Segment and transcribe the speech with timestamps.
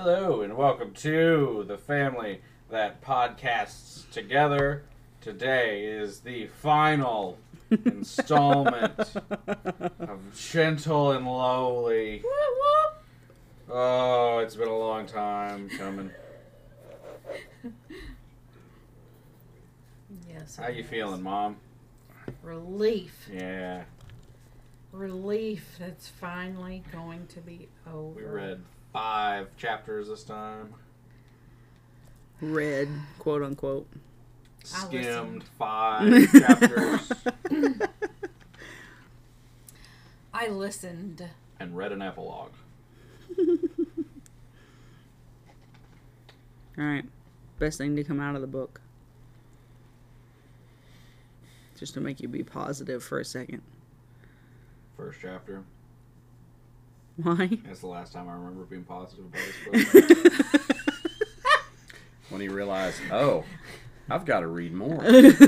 [0.00, 4.84] Hello and welcome to the family that podcasts together.
[5.20, 7.36] Today is the final
[7.84, 8.96] installment
[9.98, 12.22] of Gentle and Lowly.
[13.68, 16.12] Oh, it's been a long time coming.
[20.30, 20.54] Yes.
[20.54, 21.56] How you feeling, Mom?
[22.44, 23.28] Relief.
[23.32, 23.82] Yeah,
[24.92, 25.74] Relief.
[25.80, 28.14] That's finally going to be over.
[28.14, 28.62] we read
[28.98, 30.74] five chapters this time.
[32.40, 32.88] Read,
[33.20, 33.86] quote unquote.
[34.64, 37.12] Skimmed five chapters
[40.34, 41.24] I listened.
[41.60, 42.50] and read an epilogue.
[43.38, 43.46] All
[46.76, 47.04] right.
[47.60, 48.80] Best thing to come out of the book.
[51.78, 53.62] Just to make you be positive for a second.
[54.96, 55.62] First chapter.
[57.22, 57.50] Why?
[57.64, 60.76] That's the last time I remember being positive about this book.
[62.28, 63.44] when he realized, oh,
[64.08, 64.94] I've got to read more.
[65.02, 65.42] what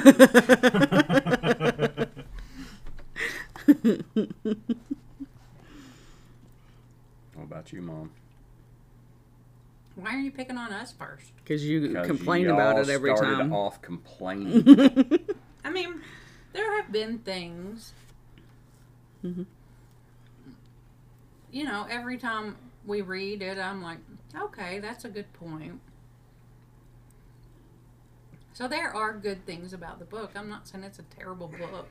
[7.36, 8.10] about you, Mom?
[9.94, 11.30] Why are you picking on us first?
[11.36, 13.52] Because you complain about it every started time.
[13.52, 14.66] off complaining.
[15.64, 16.00] I mean,
[16.52, 17.92] there have been things.
[19.24, 19.46] Mhm.
[21.52, 22.56] You know, every time
[22.86, 23.98] we read it, I'm like,
[24.36, 25.80] okay, that's a good point.
[28.52, 30.32] So there are good things about the book.
[30.36, 31.88] I'm not saying it's a terrible book.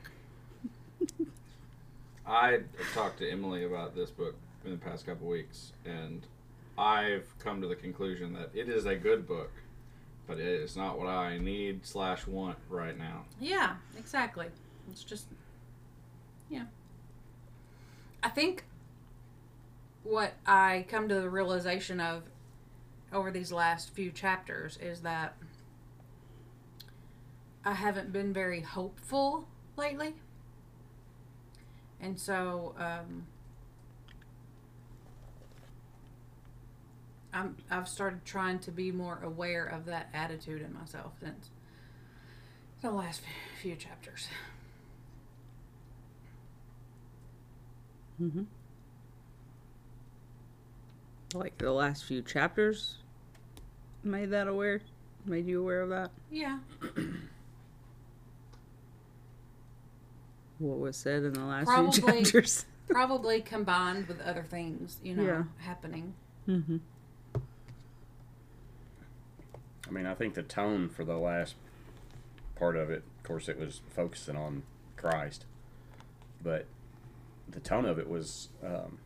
[2.26, 2.60] I
[2.94, 6.26] talked to Emily about this book in the past couple weeks, and
[6.78, 9.52] I've come to the conclusion that it is a good book,
[10.28, 13.26] but it is not what I need slash want right now.
[13.40, 14.46] Yeah, exactly.
[14.92, 15.26] It's just,
[16.50, 16.66] yeah.
[18.22, 18.64] I think
[20.04, 22.24] what I come to the realization of
[23.12, 25.36] over these last few chapters is that
[27.66, 30.16] I haven't been very hopeful lately.
[32.02, 33.26] And so, um,
[37.34, 41.50] I'm, I've started trying to be more aware of that attitude in myself since
[42.82, 43.22] the last
[43.62, 44.28] few chapters.
[48.22, 48.44] Mm hmm
[51.34, 52.98] Like the last few chapters
[54.04, 54.82] made that aware?
[55.26, 56.12] Made you aware of that?
[56.32, 56.60] Yeah.
[60.58, 62.66] What was said in the last few chapters?
[62.90, 65.44] Probably combined with other things, you know, Yeah.
[65.60, 66.14] happening.
[66.46, 66.78] hmm
[69.88, 71.56] I mean, I think the tone for the last
[72.56, 74.62] part of it, of course, it was focusing on
[74.98, 75.46] Christ,
[76.44, 76.66] but
[77.48, 79.00] the tone of it was um,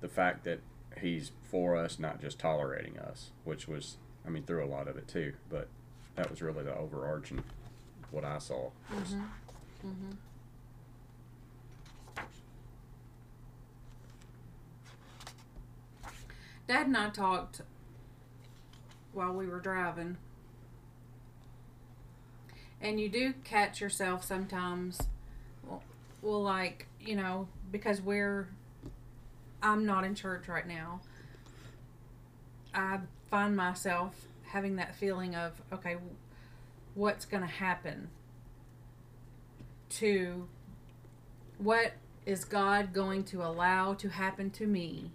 [0.00, 0.60] the fact that
[1.00, 4.96] He's for us, not just tolerating us, which was, I mean, through a lot of
[4.96, 5.68] it too, but
[6.16, 7.42] that was really the overarching
[8.10, 8.70] what I saw.
[8.94, 9.14] was-
[9.86, 10.10] Mm-hmm.
[16.66, 17.62] Dad and I talked
[19.12, 20.16] while we were driving.
[22.80, 25.00] And you do catch yourself sometimes,
[25.66, 25.82] well,
[26.22, 28.48] well, like, you know, because we're,
[29.62, 31.00] I'm not in church right now.
[32.74, 34.14] I find myself
[34.44, 35.96] having that feeling of, okay,
[36.94, 38.08] what's going to happen?
[39.90, 40.48] to
[41.58, 41.92] what
[42.26, 45.10] is God going to allow to happen to me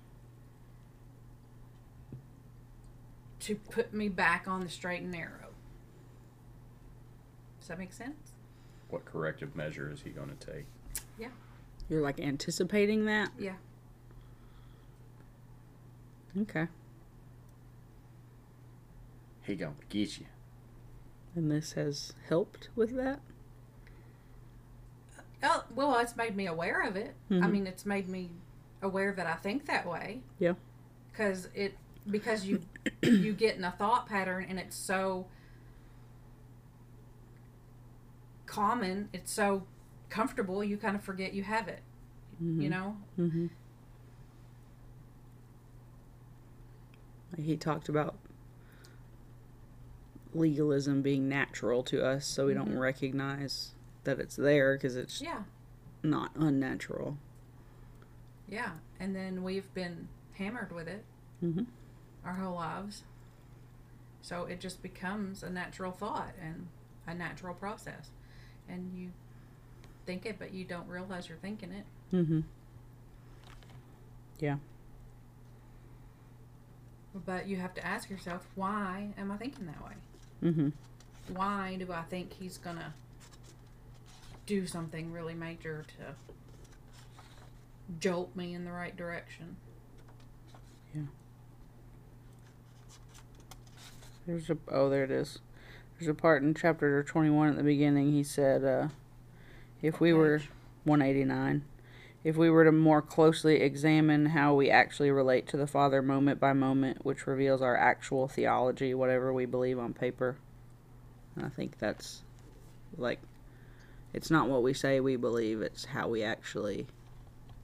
[3.42, 5.50] to put me back on the straight and narrow?
[7.60, 8.34] Does that make sense?
[8.90, 10.66] What corrective measure is He going to take?
[11.18, 11.30] Yeah.
[11.90, 13.30] You're like anticipating that?
[13.38, 13.56] Yeah.
[16.42, 16.68] Okay.
[19.44, 20.26] He going to get you.
[21.36, 23.20] And this has helped with that?
[25.44, 27.16] Oh, well, it's made me aware of it.
[27.30, 27.52] I Mhm.
[27.52, 28.32] mean, it's made me
[28.82, 30.22] aware that I think that way.
[30.40, 30.54] Yeah.
[31.12, 31.78] Because it
[32.10, 32.62] because you
[33.02, 35.28] you get in a thought pattern and it's so
[38.46, 39.66] common, it's so
[40.10, 41.82] comfortable, you kind of forget you have it.
[42.42, 42.98] You know?
[43.18, 43.48] Mm-hmm.
[47.38, 48.16] He talked about
[50.34, 53.72] legalism being natural to us, so we don't recognize
[54.04, 55.44] that it's there because it's Yeah.
[56.02, 57.18] not unnatural.
[58.48, 58.74] Yeah.
[59.00, 61.06] And then we've been hammered with it
[61.42, 61.68] Mhm.
[62.26, 63.04] our whole lives.
[64.22, 66.68] So it just becomes a natural thought and
[67.06, 68.10] a natural process.
[68.68, 69.12] And you
[70.06, 71.86] think it, but you don't realize you're thinking it.
[72.12, 72.42] Mm-hmm.
[74.40, 74.58] Yeah.
[77.26, 80.50] But you have to ask yourself, why am I thinking that way?
[80.50, 80.70] Mm-hmm.
[81.36, 82.94] Why do I think he's gonna
[84.46, 86.16] do something really major to
[88.00, 89.56] jolt me in the right direction?
[90.94, 91.04] Yeah.
[94.26, 95.40] There's a oh there it is.
[95.98, 98.12] There's a part in chapter 21 at the beginning.
[98.12, 98.88] He said, uh,
[99.82, 100.42] if we were
[100.84, 101.64] 189,
[102.24, 106.40] if we were to more closely examine how we actually relate to the Father moment
[106.40, 110.38] by moment, which reveals our actual theology, whatever we believe on paper.
[111.36, 112.24] And I think that's
[112.98, 113.20] like
[114.14, 116.88] it's not what we say we believe; it's how we actually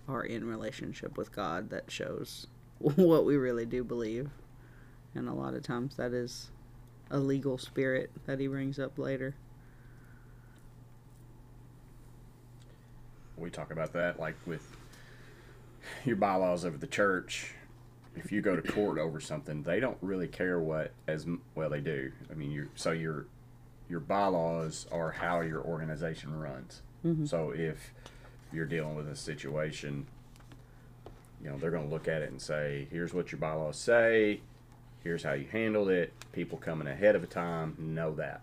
[0.07, 2.47] are in relationship with God that shows
[2.79, 4.29] what we really do believe.
[5.15, 6.51] And a lot of times that is
[7.09, 9.35] a legal spirit that he brings up later.
[13.39, 14.75] We talk about that like with
[16.05, 17.53] your bylaws of the church.
[18.15, 21.25] If you go to court over something they don't really care what as
[21.55, 22.11] well they do.
[22.29, 23.27] I mean you so your
[23.89, 26.81] your bylaws are how your organization runs.
[27.05, 27.25] Mm-hmm.
[27.25, 27.93] So if
[28.51, 30.07] you're dealing with a situation
[31.41, 34.41] you know they're going to look at it and say here's what your bylaws say.
[35.03, 36.11] Here's how you handled it.
[36.33, 38.41] People coming ahead of a time know that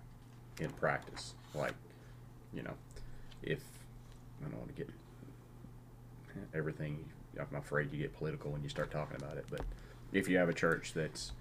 [0.58, 1.34] in practice.
[1.54, 1.74] Like
[2.54, 2.74] you know
[3.42, 3.60] if
[4.44, 4.90] I don't want to get
[6.54, 7.04] everything.
[7.38, 9.46] I'm afraid you get political when you start talking about it.
[9.50, 9.60] But
[10.12, 11.32] if you have a church that's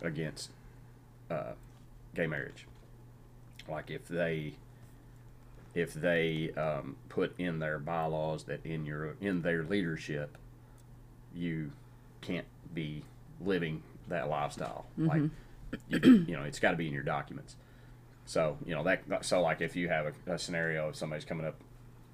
[0.00, 0.50] against
[1.30, 1.52] uh,
[2.14, 2.66] gay marriage,
[3.68, 4.54] like if they
[5.74, 10.36] if they um, put in their bylaws that in your in their leadership
[11.34, 11.72] you
[12.20, 13.04] can't be
[13.40, 15.22] living that lifestyle like
[15.88, 17.56] you, you know it's got to be in your documents
[18.26, 21.46] so you know that so like if you have a, a scenario of somebody's coming
[21.46, 21.56] up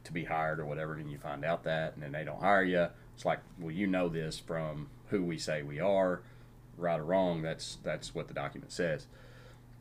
[0.05, 2.63] to be hired or whatever, and you find out that, and then they don't hire
[2.65, 2.89] you.
[3.15, 6.21] It's like, well, you know this from who we say we are,
[6.77, 7.43] right or wrong.
[7.43, 9.07] That's that's what the document says.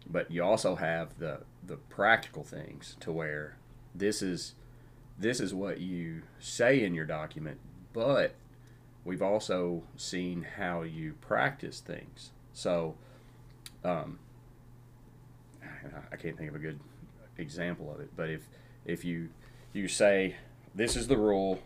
[0.10, 3.58] But you also have the the practical things to where
[3.94, 4.56] this is
[5.20, 7.60] this is what you say in your document,
[7.94, 8.36] but
[9.04, 12.32] we've also seen how you practice things.
[12.54, 12.96] So,
[13.84, 14.20] um,
[16.12, 16.80] I- can't think of a good
[17.38, 18.48] example of it, but if
[18.86, 19.30] if you
[19.74, 20.36] you say
[20.74, 21.60] this is the rule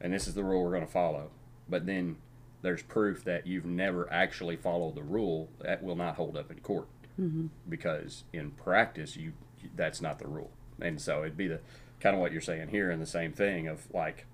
[0.00, 1.30] and this is the rule we're going to follow.
[1.68, 2.16] But then
[2.62, 6.60] there's proof that you've never actually followed the rule that will not hold up in
[6.60, 6.88] court.
[7.20, 7.46] Mm-hmm.
[7.68, 9.32] Because in practice you
[9.74, 10.50] that's not the rule.
[10.80, 11.60] And so it'd be the
[12.00, 14.26] kind of what you're saying here and the same thing of like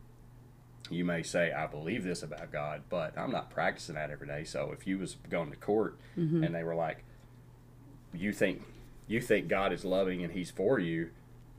[0.90, 4.44] you may say i believe this about god but i'm not practicing that every day.
[4.44, 6.42] So if you was going to court mm-hmm.
[6.42, 7.04] and they were like
[8.12, 8.62] you think
[9.06, 11.10] you think god is loving and he's for you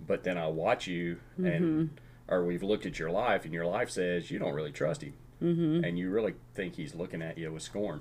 [0.05, 1.89] but then I watch you and
[2.27, 5.13] or we've looked at your life and your life says you don't really trust him.
[5.43, 5.83] Mm-hmm.
[5.83, 7.99] and you really think he's looking at you with scorn.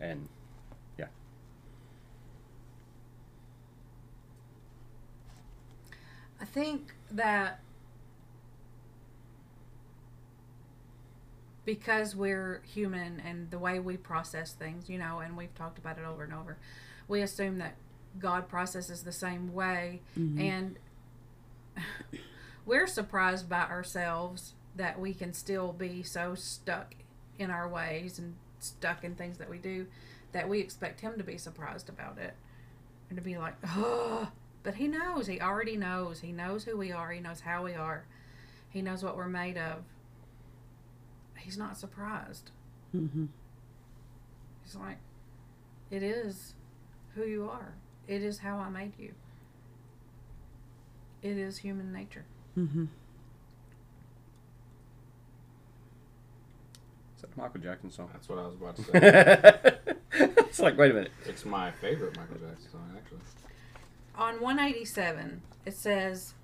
[0.00, 0.28] And
[0.98, 1.08] yeah.
[6.40, 7.60] I think that
[11.66, 15.98] because we're human and the way we process things, you know, and we've talked about
[15.98, 16.56] it over and over,
[17.08, 17.74] we assume that
[18.18, 20.00] God processes the same way.
[20.16, 20.78] And
[22.66, 26.94] we're surprised by ourselves that we can still be so stuck
[27.38, 29.86] in our ways and stuck in things that we do
[30.32, 32.34] that we expect Him to be surprised about it
[33.08, 34.30] and to be like, oh,
[34.62, 35.26] but He knows.
[35.26, 36.20] He already knows.
[36.20, 37.10] He knows who we are.
[37.10, 38.04] He knows how we are.
[38.68, 39.82] He knows what we're made of.
[41.36, 42.50] He's not surprised.
[42.94, 43.26] Mm-hmm.
[44.62, 44.98] He's like,
[45.90, 46.54] it is
[47.14, 47.74] who you are.
[48.06, 49.12] It is how I made you.
[51.22, 52.24] It is human nature.
[52.58, 52.84] Mm-hmm.
[57.16, 58.82] is that a Michael Jackson song That's what I was about to
[60.12, 60.34] say.
[60.40, 63.18] it's like wait a minute it's my favorite Michael Jackson song, actually.
[64.16, 66.34] On 187, it says,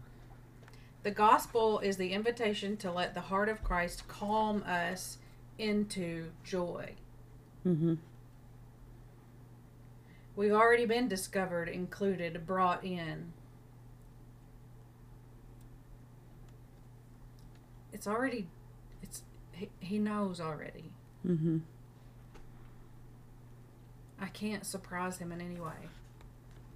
[1.03, 5.19] The gospel is the invitation to let the heart of Christ calm us
[5.59, 6.93] into joy.
[7.67, 7.95] Mm-hmm.
[10.37, 13.33] We've already been discovered, included, brought in.
[17.97, 18.47] It's already,
[19.03, 19.23] it's
[19.53, 20.93] he, he knows already.
[21.27, 21.61] Mm-hmm.
[24.21, 25.89] I can't surprise him in any way.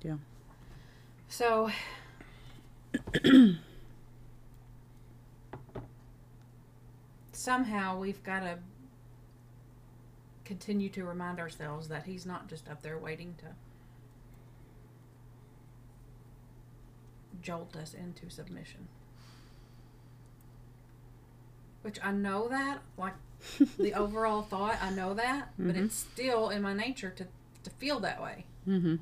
[0.01, 0.17] Yeah.
[1.29, 1.71] So,
[7.33, 8.57] somehow we've got to
[10.47, 13.45] continue to remind ourselves that he's not just up there waiting to
[17.43, 18.89] jolt us into submission.
[21.83, 23.15] Which I know that, like
[23.79, 25.85] the overall thought, I know that, but Mhm.
[25.87, 27.27] it's still in my nature to
[27.63, 28.45] to feel that way.
[28.67, 28.97] Mm-hmm.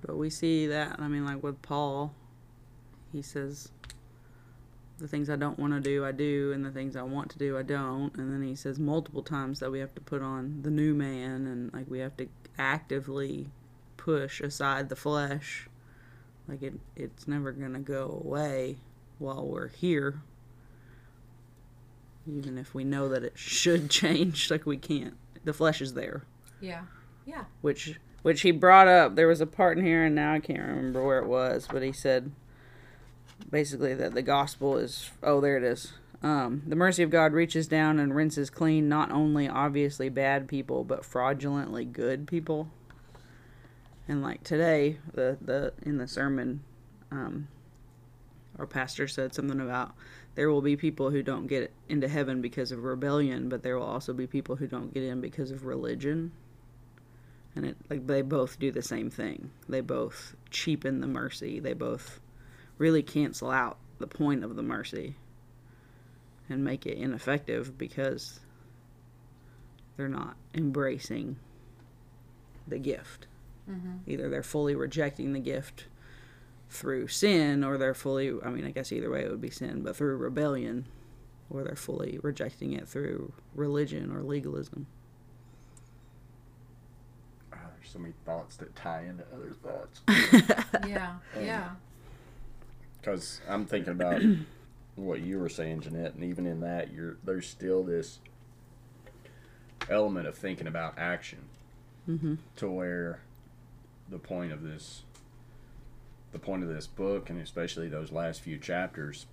[0.00, 2.14] But we see that, I mean, like with Paul,
[3.12, 3.70] he says,
[4.98, 7.38] the things I don't want to do, I do, and the things I want to
[7.38, 8.14] do, I don't.
[8.16, 11.46] And then he says multiple times that we have to put on the new man
[11.46, 13.48] and, like, we have to actively
[13.96, 15.68] push aside the flesh.
[16.48, 18.78] Like, it, it's never going to go away
[19.18, 20.22] while we're here.
[22.26, 25.14] Even if we know that it should change, like, we can't.
[25.44, 26.24] The flesh is there
[26.60, 26.82] Yeah.
[27.24, 27.44] Yeah.
[27.60, 29.14] Which which he brought up.
[29.14, 31.82] There was a part in here, and now I can't remember where it was, but
[31.82, 32.32] he said
[33.50, 35.92] basically that the gospel is oh there it is.
[36.22, 40.82] Um, the mercy of God reaches down and rinses clean not only obviously bad people
[40.84, 42.70] but fraudulently good people.
[44.08, 46.64] And like today, the the in the sermon,
[47.10, 47.46] um,
[48.58, 49.94] our pastor said something about
[50.34, 53.86] there will be people who don't get into heaven because of rebellion, but there will
[53.86, 56.32] also be people who don't get in because of religion.
[57.54, 59.50] And it like they both do the same thing.
[59.68, 61.60] They both cheapen the mercy.
[61.60, 62.20] They both
[62.78, 65.16] really cancel out the point of the mercy
[66.48, 68.40] and make it ineffective because
[69.96, 71.36] they're not embracing
[72.66, 73.26] the gift
[73.68, 74.10] Mm-hmm.
[74.10, 75.86] either they're fully rejecting the gift
[76.70, 79.82] through sin or they're fully i mean i guess either way it would be sin
[79.82, 80.86] but through rebellion
[81.50, 84.86] or they're fully rejecting it through religion or legalism
[87.52, 90.00] Oh, there's so many thoughts that tie into other thoughts.
[90.86, 91.16] Yeah.
[91.36, 91.70] Um, Yeah.
[93.00, 94.22] Because I'm thinking about
[94.96, 98.18] what you were saying, Jeanette, and even in that, you're there's still this
[99.88, 101.38] element of thinking about action
[102.08, 102.34] mm-hmm.
[102.56, 103.20] to where
[104.10, 105.02] the point of this
[106.32, 109.26] the point of this book and especially those last few chapters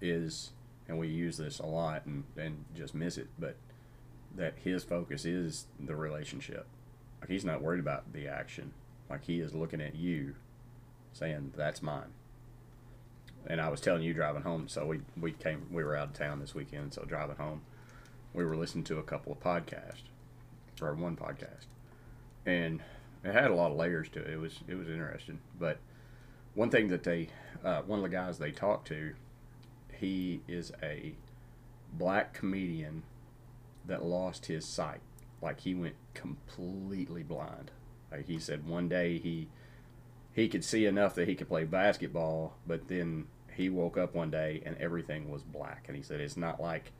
[0.00, 0.50] is
[0.88, 3.56] and we use this a lot and, and just miss it but
[4.34, 6.66] that his focus is the relationship.
[7.20, 8.72] Like he's not worried about the action.
[9.08, 10.36] Like he is looking at you
[11.12, 12.12] saying that's mine.
[13.46, 16.12] And i was telling you driving home so we, we came we were out of
[16.12, 17.62] town this weekend so driving home
[18.34, 20.02] we were listening to a couple of podcasts
[20.80, 21.66] or one podcast.
[22.46, 22.80] And
[23.24, 24.30] it had a lot of layers to it.
[24.30, 25.40] It was it was interesting.
[25.58, 25.78] But
[26.54, 27.28] one thing that they,
[27.64, 29.14] uh, one of the guys they talked to,
[29.92, 31.14] he is a
[31.92, 33.02] black comedian
[33.86, 35.00] that lost his sight.
[35.42, 37.70] Like he went completely blind.
[38.10, 39.48] Like he said, one day he
[40.32, 44.30] he could see enough that he could play basketball, but then he woke up one
[44.30, 45.84] day and everything was black.
[45.88, 46.92] And he said it's not like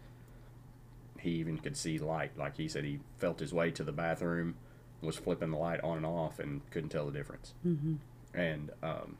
[1.18, 2.36] he even could see light.
[2.36, 4.56] Like he said, he felt his way to the bathroom
[5.02, 7.54] was flipping the light on and off and couldn't tell the difference.
[7.66, 7.94] Mm-hmm.
[8.34, 9.16] And um,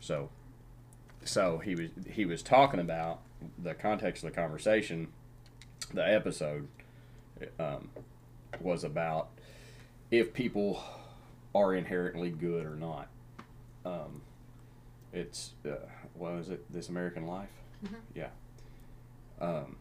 [0.00, 0.30] so,
[1.24, 3.20] so he was he was talking about
[3.58, 5.08] the context of the conversation.
[5.92, 6.68] The episode
[7.58, 7.90] um,
[8.60, 9.28] was about
[10.10, 10.82] if people
[11.54, 13.08] are inherently good or not.
[13.84, 14.22] Um,
[15.12, 16.64] it's uh, what was it?
[16.72, 17.50] This American Life.
[17.84, 17.96] Mhm.
[18.14, 18.28] Yeah.
[19.40, 19.76] Um,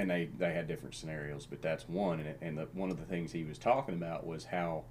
[0.00, 2.20] and they they had different scenarios, but that's one.
[2.20, 4.84] And, and the, one of the things he was talking about was how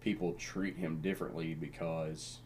[0.00, 2.38] people treat him differently because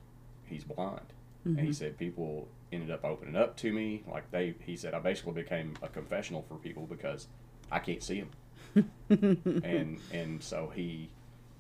[0.47, 1.13] he's blind.
[1.45, 1.73] And he mm-hmm.
[1.73, 4.55] said people ended up opening up to me, like they.
[4.61, 7.29] He said I basically became a confessional for people because
[7.71, 11.11] I can't see him, and and so he,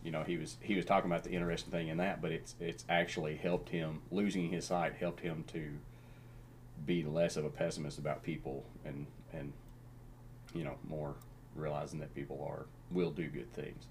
[0.03, 2.55] you know, he was he was talking about the interesting thing in that, but it's
[2.61, 5.71] it's actually helped him losing his sight helped him to
[6.87, 9.53] be less of a pessimist about people and and
[10.55, 11.15] you know more
[11.55, 13.85] realizing that people are will do good things.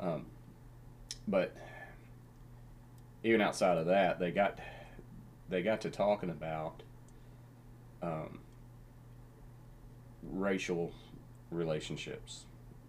[0.00, 0.26] Um,
[1.28, 1.54] but
[3.24, 4.58] even outside of that, they got
[5.48, 6.82] they got to talking about
[8.02, 8.40] um,
[10.22, 10.92] racial
[11.50, 12.44] relationships,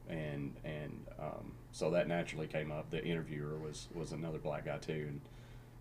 [0.10, 2.90] and and um, so that naturally came up.
[2.90, 5.22] The interviewer was was another black guy too, and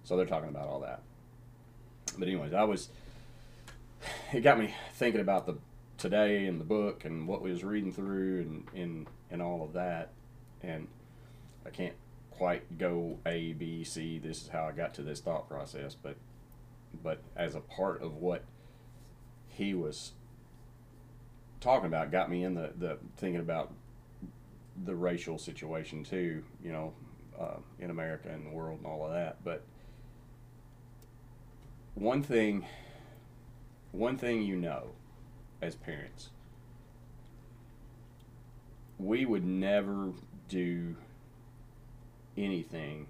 [0.05, 1.03] so they're talking about all that.
[2.19, 2.89] But anyways, I was
[4.33, 5.55] it got me thinking about the
[6.03, 9.73] today and the book and what we was reading through and and and all of
[9.73, 10.11] that,
[10.61, 10.89] and
[11.65, 11.95] I can't
[12.31, 14.19] quite go A B C.
[14.19, 16.17] This is how I got to this thought process, but
[17.05, 18.43] but as a part of what
[19.49, 20.13] he was
[21.61, 23.73] talking about got me in the, the thinking about
[24.85, 26.93] the racial situation too you know
[27.39, 29.63] uh, in america and the world and all of that but
[31.95, 32.67] one thing
[33.93, 34.93] one thing you know
[35.63, 36.31] as parents.
[38.99, 40.13] We would never
[40.49, 40.97] do
[42.37, 43.07] anything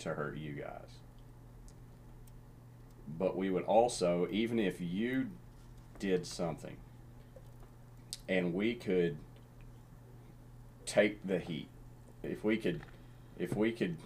[0.00, 0.98] to hurt you guys.
[3.18, 5.28] But we would also, even if you
[5.98, 6.76] did something
[8.28, 9.16] and we could
[10.86, 11.68] take the heat,
[12.22, 12.80] if we could,
[13.38, 13.96] if we could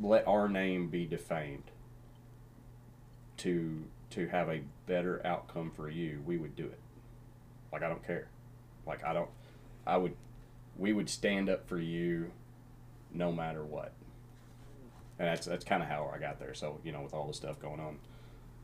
[0.00, 1.70] let our name be defamed
[3.38, 6.78] to to have a better outcome for you, we would do it.
[7.72, 8.28] Like I don't care.
[8.86, 9.30] Like I don't
[9.86, 10.14] I would
[10.76, 12.30] we would stand up for you
[13.12, 13.92] no matter what.
[15.18, 16.54] And that's that's kind of how I got there.
[16.54, 17.98] So, you know, with all the stuff going on,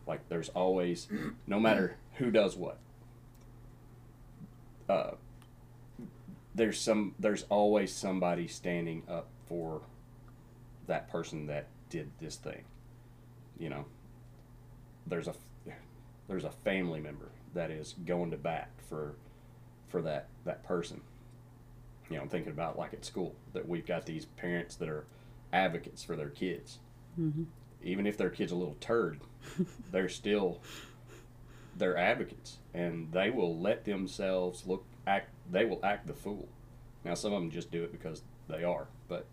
[0.06, 1.08] like there's always
[1.46, 2.78] no matter who does what.
[4.88, 5.12] Uh
[6.54, 9.82] there's some there's always somebody standing up for
[10.86, 12.64] that person that did this thing.
[13.58, 13.84] You know,
[15.06, 15.34] there's a
[16.28, 19.16] there's a family member that is going to bat for
[19.88, 21.00] for that that person.
[22.08, 25.04] You know, I'm thinking about like at school that we've got these parents that are
[25.52, 26.78] advocates for their kids.
[27.20, 27.44] Mm-hmm.
[27.82, 29.20] Even if their kid's a little turd,
[29.92, 30.60] they're still
[31.76, 35.30] they're advocates, and they will let themselves look act.
[35.50, 36.48] They will act the fool.
[37.04, 39.26] Now, some of them just do it because they are, but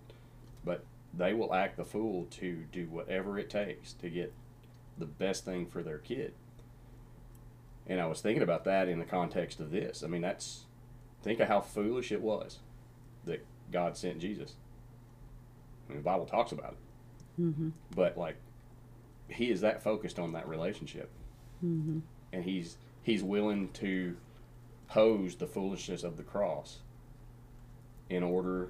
[0.63, 0.83] but
[1.13, 4.33] they will act the fool to do whatever it takes to get
[4.98, 6.34] the best thing for their kid.
[7.88, 10.04] And I was thinking about that in the context of this.
[10.04, 10.66] I mean, that's
[11.24, 12.60] think of how foolish it was
[13.25, 14.56] that God sent Jesus.
[15.88, 17.70] I mean, the Bible talks about it, Mm-hmm.
[17.96, 18.36] but like
[19.30, 21.10] he is that focused on that relationship,
[21.63, 22.00] Mm-hmm.
[22.34, 24.18] and he's he's willing to
[24.89, 26.80] pose the foolishness of the cross
[28.10, 28.70] in order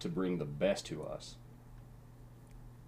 [0.00, 1.34] to bring the best to us.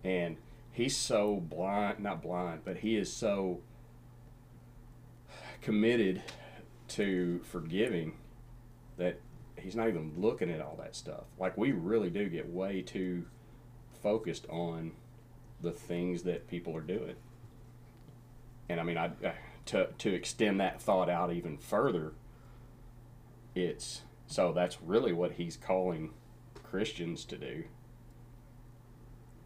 [0.02, 0.36] And
[0.74, 3.60] he's so blind, not blind, but he is so
[5.62, 6.20] committed
[6.88, 8.12] to forgiving
[8.98, 9.20] that
[9.56, 11.24] he's not even looking at all that stuff.
[11.38, 13.24] Like we really do get way too
[14.02, 14.92] focused on
[15.62, 17.14] the things that people are doing.
[18.68, 19.10] And I mean, I
[19.66, 22.12] to to extend that thought out even further,
[23.54, 26.10] it's so that's really what he's calling
[26.62, 27.64] Christians to do.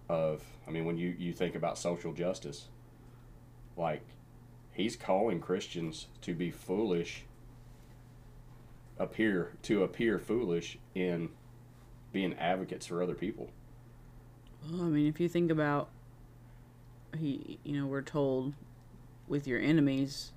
[0.08, 2.68] Of, I mean, when you you think about social justice,
[3.76, 4.02] like
[4.72, 7.24] he's calling Christians to be foolish
[8.98, 11.30] appear to appear foolish in
[12.12, 13.50] being advocates for other people.
[14.70, 15.88] Well, I mean, if you think about,
[17.16, 18.54] he, you know, we're told
[19.28, 20.32] with your enemies,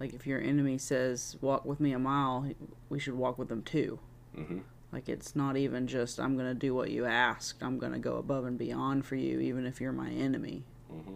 [0.00, 2.50] like if your enemy says, walk with me a mile,
[2.88, 3.98] we should walk with them too.
[4.34, 4.60] hmm
[4.94, 7.98] Like it's not even just, I'm going to do what you ask, I'm going to
[7.98, 11.14] go above and beyond for you, even if you're my enemy, hmm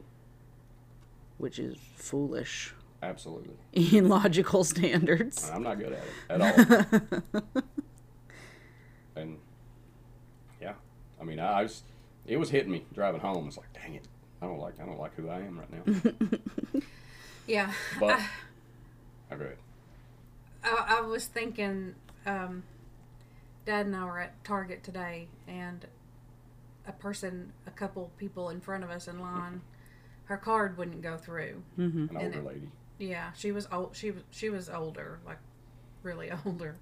[1.37, 3.55] which is foolish Absolutely.
[3.73, 5.49] in logical standards.
[5.55, 7.53] I'm not good at it at all.
[9.15, 9.39] and
[10.61, 10.73] yeah,
[11.21, 11.85] I mean, I was,
[12.27, 13.47] it was hitting me driving home.
[13.47, 14.09] It's like, dang it,
[14.43, 16.81] I don't like, I don't like who I am right now.
[17.47, 17.73] Yeah.
[18.01, 18.27] But, I,
[19.31, 19.57] oh, go ahead.
[20.65, 21.95] I, I was thinking,
[22.27, 22.65] um,
[23.69, 25.85] Dad and I were at Target today, and
[26.87, 29.61] a person, a couple people in front of us in line,
[30.25, 31.63] her card wouldn't go through.
[31.77, 32.71] hmm An And older it- lady.
[32.99, 33.95] Yeah, she was old.
[33.95, 35.37] She was she was older, like
[36.03, 36.77] really older,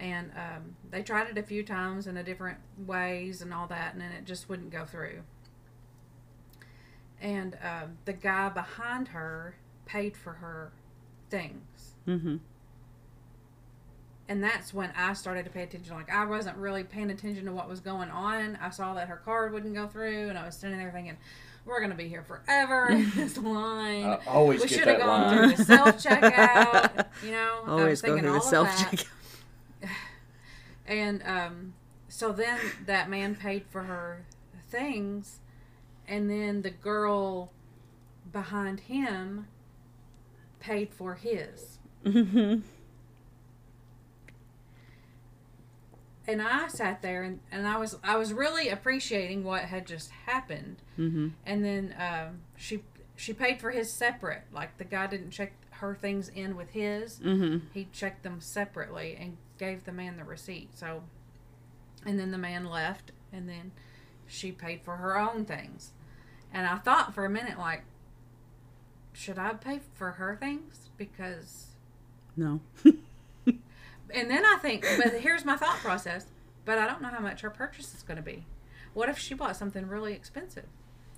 [0.00, 3.92] and um, they tried it a few times in a different ways and all that,
[3.92, 5.20] and then it just wouldn't go through.
[7.20, 10.72] And um, the guy behind her paid for her
[11.28, 12.36] things, hmm
[14.28, 15.94] and that's when I started to pay attention.
[15.94, 18.56] Like I wasn't really paying attention to what was going on.
[18.60, 21.16] I saw that her card wouldn't go through, and I was sitting there thinking,
[21.64, 25.48] "We're gonna be here forever in this line." I always we should have gone line.
[25.48, 27.06] through the self checkout.
[27.24, 28.96] You know, I was Always go through all the self that.
[28.98, 29.90] check.
[30.86, 31.74] And um,
[32.08, 34.26] so then that man paid for her
[34.68, 35.38] things,
[36.06, 37.50] and then the girl
[38.32, 39.46] behind him
[40.60, 41.78] paid for his.
[42.04, 42.56] hmm
[46.26, 50.10] And I sat there and, and I was I was really appreciating what had just
[50.26, 50.76] happened.
[50.96, 52.82] hmm And then um, she
[53.16, 54.42] she paid for his separate.
[54.52, 57.18] Like the guy didn't check her things in with his.
[57.18, 60.76] hmm he checked them separately and gave the man the receipt.
[60.76, 61.02] So,
[62.06, 63.72] and then the man left, and then
[64.26, 65.92] she paid for her own things.
[66.52, 67.82] And I thought for a minute, like,
[69.12, 70.88] should I pay for her things?
[70.96, 71.66] Because,
[72.36, 72.60] No.
[74.12, 76.26] and then I think, but here's my thought process.
[76.64, 78.46] But I don't know how much her purchase is going to be.
[78.94, 80.64] What if she bought something really expensive?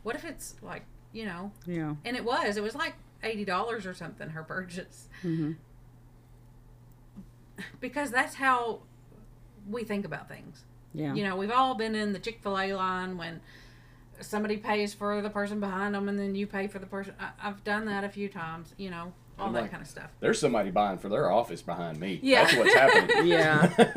[0.03, 1.95] What if it's like, you know, Yeah.
[2.05, 5.09] and it was, it was like $80 or something, her purchase.
[5.23, 5.53] Mm-hmm.
[7.81, 8.81] Because that's how
[9.69, 10.65] we think about things.
[10.93, 11.15] Yeah.
[11.15, 13.41] You know, we've all been in the Chick fil A line when
[14.21, 17.15] somebody pays for the person behind them, and then you pay for the person.
[17.21, 18.75] I, I've done that a few times.
[18.79, 20.11] You know, all I'm that like- kind of stuff.
[20.21, 22.19] There's somebody buying for their office behind me.
[22.23, 22.45] Yeah.
[22.45, 23.27] That's what's happening.
[23.29, 23.95] Yeah.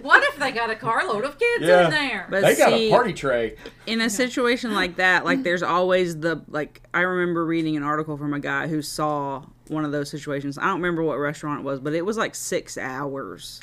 [0.00, 1.86] What if they got a carload of kids Yeah.
[1.86, 2.26] in there?
[2.30, 3.56] But they got a party tray.
[3.86, 8.16] in a situation like that, like there's always the like I remember reading an article
[8.16, 10.58] from a guy who saw one of those situations.
[10.58, 13.60] I don't remember what restaurant it was, but it was like 6 hours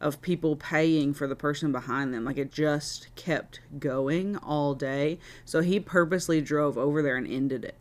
[0.00, 2.24] of people paying for the person behind them.
[2.24, 5.20] Like it just kept going all day.
[5.44, 7.76] So he purposely drove over there and ended it.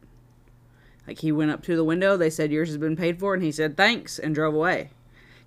[1.07, 3.43] Like he went up to the window, they said yours has been paid for and
[3.43, 4.89] he said thanks and drove away.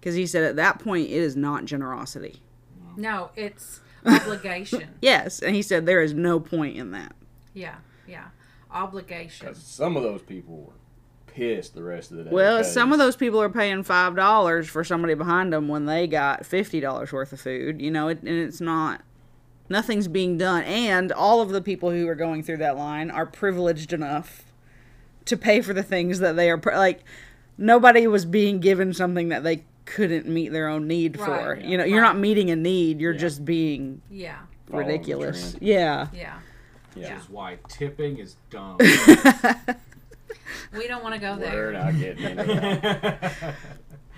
[0.03, 2.43] Cuz he said at that point it is not generosity.
[2.97, 4.89] no, it's obligation.
[5.01, 7.15] Yes, and he said there is no point in that.
[7.55, 8.27] yeah, yeah,
[8.71, 9.47] obligation.
[9.49, 10.73] 'Cause some of those people were
[11.27, 12.31] pissed the rest of the day.
[12.33, 16.07] Well, some of those people are paying five dollars for somebody behind them when they
[16.07, 17.81] got fifty dollars worth of food.
[17.83, 19.03] You know, it, and it's not.
[19.69, 23.27] Nothing's being done, and all of the people who are going through that line are
[23.27, 24.45] privileged enough
[25.29, 27.05] to pay for the things that they are pri- like.
[27.61, 31.55] Nobody was being given something that they couldn't meet their own need for.
[31.55, 33.01] Right, you know, you're not meeting a need.
[33.01, 33.19] You're Yeah.
[33.19, 34.39] just being Yeah,
[34.71, 35.53] ridiculous.
[35.53, 35.63] trend.
[35.63, 36.07] Yeah.
[36.13, 36.39] yeah.
[36.95, 37.15] Yeah.
[37.15, 38.79] Which is why tipping is dumb.
[40.73, 41.53] We don't want to go there.
[41.53, 43.55] We're not getting into that.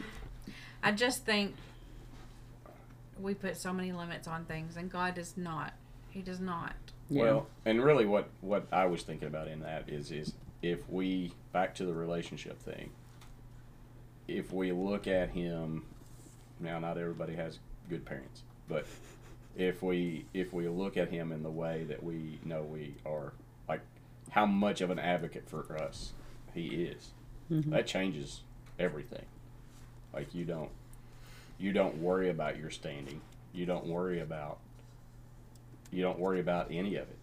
[0.82, 1.54] I just think
[3.20, 5.72] we put so many limits on things, and God does not.
[6.10, 6.72] He does not.
[7.08, 7.22] Yeah.
[7.22, 11.32] Well, and really, what what I was thinking about in that is is if we
[11.52, 12.90] back to the relationship thing.
[14.28, 15.84] If we look at him,
[16.60, 18.86] now not everybody has good parents, but
[19.56, 23.32] if we if we look at him in the way that we know we are,
[23.68, 23.80] like
[24.30, 26.12] how much of an advocate for us
[26.54, 27.10] he is,
[27.50, 27.70] mm-hmm.
[27.70, 28.42] that changes
[28.78, 29.26] everything.
[30.12, 30.70] Like you don't
[31.58, 33.20] you don't worry about your standing.
[33.52, 34.58] You don't worry about
[35.90, 37.18] you don't worry about any of it.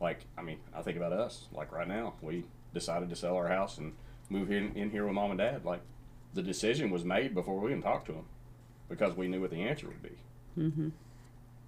[0.00, 1.46] Like, I mean, I think about us.
[1.52, 3.92] Like right now, we decided to sell our house and
[4.30, 5.64] move in, in here with mom and dad.
[5.64, 5.80] Like,
[6.34, 8.26] the decision was made before we even talked to them
[8.88, 10.16] because we knew what the answer would be.
[10.58, 10.88] Mm-hmm.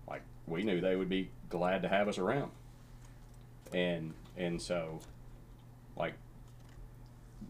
[0.08, 2.50] Like, we knew they would be glad to have us around.
[3.72, 5.00] And and so,
[5.96, 6.14] like,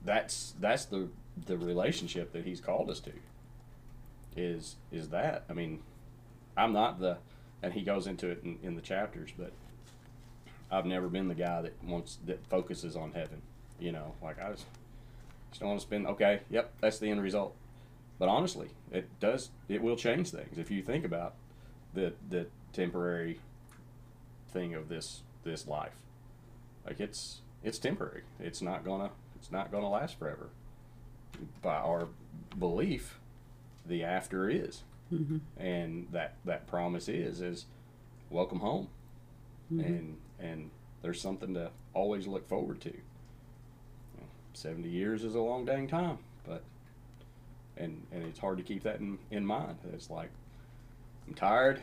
[0.05, 1.09] that's that's the
[1.47, 3.13] the relationship that he's called us to.
[4.37, 5.45] Is is that?
[5.49, 5.83] I mean,
[6.57, 7.19] I'm not the,
[7.63, 9.53] and he goes into it in, in the chapters, but
[10.71, 13.43] I've never been the guy that wants that focuses on heaven.
[13.79, 14.67] You know, like I just,
[15.51, 16.07] just don't want to spend.
[16.07, 17.55] Okay, yep, that's the end result.
[18.19, 19.51] But honestly, it does.
[19.69, 21.35] It will change things if you think about
[21.95, 23.41] the the temporary
[24.53, 25.95] thing of this this life.
[26.87, 28.23] Like it's it's temporary.
[28.39, 30.51] It's not gonna it's not gonna last forever.
[31.63, 32.09] By our
[32.59, 33.19] belief,
[33.87, 35.39] the after is Mm-hmm.
[35.61, 37.67] and that that promise is is
[38.31, 38.87] welcome home
[39.71, 40.71] and and
[41.03, 42.93] there's something to always look forward to.
[44.53, 46.63] 70 years is a long dang time but
[47.77, 49.77] and and it's hard to keep that in, in mind.
[49.93, 50.31] It's like
[51.27, 51.81] i'm tired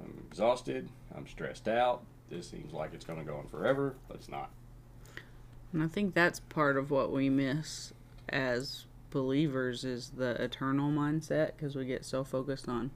[0.00, 4.16] i'm exhausted i'm stressed out this seems like it's going to go on forever but
[4.16, 4.50] it's not.
[5.72, 7.92] And I think that's part of what we miss
[8.28, 12.90] as believers is the eternal mindset because we get so focused on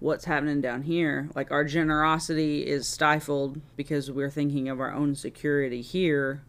[0.00, 1.28] what's happening down here.
[1.34, 6.42] Like our generosity is stifled because we're thinking of our own security here,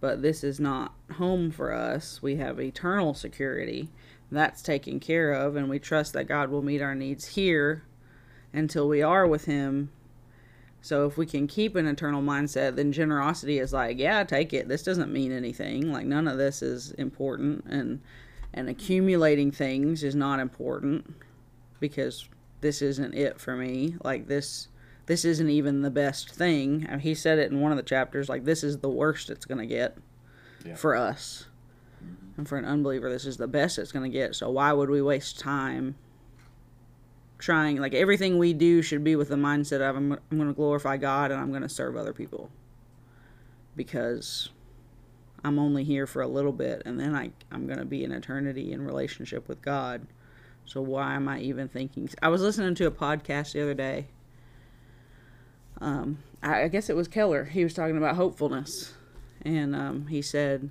[0.00, 2.22] but this is not home for us.
[2.22, 3.88] We have eternal security.
[4.30, 7.84] That's taken care of, and we trust that God will meet our needs here
[8.52, 9.90] until we are with Him
[10.84, 14.68] so if we can keep an eternal mindset, then generosity is like, yeah, take it.
[14.68, 15.90] This doesn't mean anything.
[15.90, 18.02] Like none of this is important and
[18.52, 21.14] and accumulating things is not important
[21.80, 22.28] because
[22.64, 23.94] this isn't it for me.
[24.02, 24.68] Like this
[25.06, 26.86] this isn't even the best thing.
[26.88, 29.44] And he said it in one of the chapters like this is the worst it's
[29.44, 29.98] going to get
[30.64, 30.74] Yeah.
[30.74, 31.46] for us.
[32.38, 34.34] And for an unbeliever, this is the best it's going to get.
[34.34, 35.94] So why would we waste time
[37.38, 40.54] trying like everything we do should be with the mindset of I'm, I'm going to
[40.54, 42.50] glorify God and I'm going to serve other people
[43.76, 44.48] because
[45.44, 48.12] I'm only here for a little bit and then I I'm going to be in
[48.12, 50.06] eternity in relationship with God.
[50.66, 52.08] So why am I even thinking?
[52.22, 54.08] I was listening to a podcast the other day.
[55.80, 57.44] Um, I, I guess it was Keller.
[57.44, 58.94] He was talking about hopefulness,
[59.42, 60.70] and um, he said,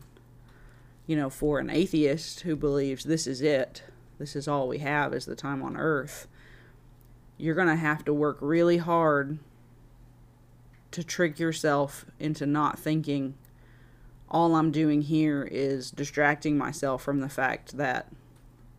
[1.06, 3.84] you know, for an atheist who believes this is it,
[4.18, 6.28] this is all we have is the time on earth,
[7.38, 9.38] you're going to have to work really hard
[10.92, 13.36] to trick yourself into not thinking
[14.30, 18.12] all I'm doing here is distracting myself from the fact that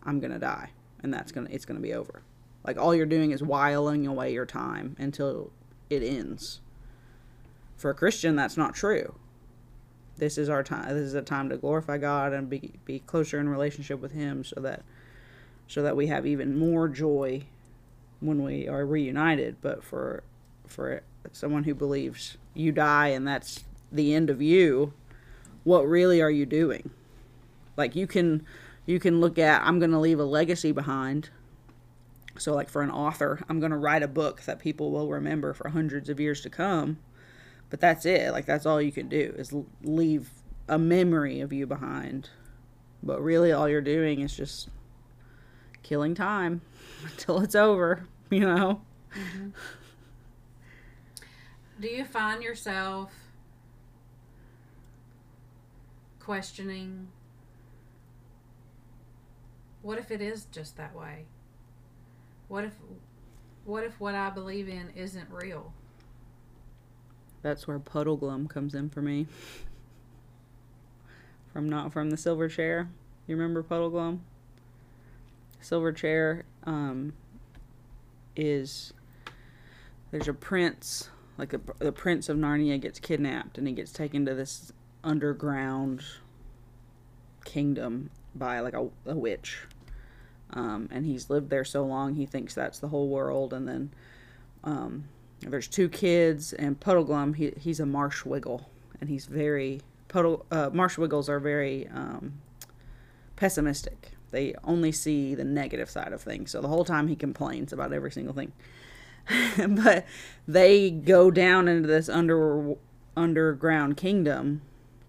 [0.03, 0.71] I'm going to die
[1.05, 2.23] and that's to it's to be over.
[2.67, 5.53] Like all you're doing is whiling away your time until
[5.91, 6.61] it ends.
[7.77, 9.15] for a Christian, that's not true.
[10.17, 10.89] This is our time.
[10.89, 14.45] This is a time to glorify God and be be closer in relationship with Him,
[14.45, 14.83] so that
[15.69, 17.43] so that we have even more joy
[18.21, 19.57] when we are reunited.
[19.61, 20.23] But for
[20.67, 24.95] for someone who believes you die and that's the end of you,
[25.65, 26.91] what really are you doing?
[27.77, 28.47] Like you can
[28.87, 31.31] you can look at I'm going to leave a legacy behind.
[32.37, 35.53] So like for an author, I'm going to write a book that people will remember
[35.55, 36.99] for hundreds of years to come.
[37.71, 38.33] But that's it.
[38.33, 40.31] Like that's all you can do is leave
[40.69, 42.31] a memory of you behind.
[43.03, 44.69] But really all you're doing is just
[45.83, 46.63] killing time
[47.05, 48.81] until it's over, you know.
[49.17, 49.49] Mm-hmm.
[51.81, 53.13] Do you find yourself
[56.21, 57.09] questioning
[59.85, 61.27] what if it is just that way?
[62.49, 62.73] What if
[63.67, 65.73] what if what I believe in isn't real?
[67.43, 69.27] That's where Puddleglum comes in for me.
[71.53, 72.89] From not from the silver chair.
[73.27, 74.21] You remember Puddleglum?
[75.61, 77.13] Silver chair um,
[78.35, 78.95] is
[80.11, 84.25] there's a prince, like a, the prince of Narnia gets kidnapped and he gets taken
[84.25, 86.03] to this underground
[87.45, 89.67] kingdom by like a, a witch.
[90.55, 93.53] Um, and he's lived there so long he thinks that's the whole world.
[93.53, 93.91] And then
[94.63, 95.05] um,
[95.41, 98.71] there's two kids and Puddleglum he, he's a marsh wiggle.
[99.01, 102.41] And he's very puddle uh, marsh wiggles are very um,
[103.37, 104.13] pessimistic.
[104.31, 106.53] They only see the negative side of things.
[106.53, 108.53] So the whole time he complains about every single thing.
[109.69, 110.07] But
[110.47, 112.75] they go down into this under
[113.17, 114.63] underground kingdom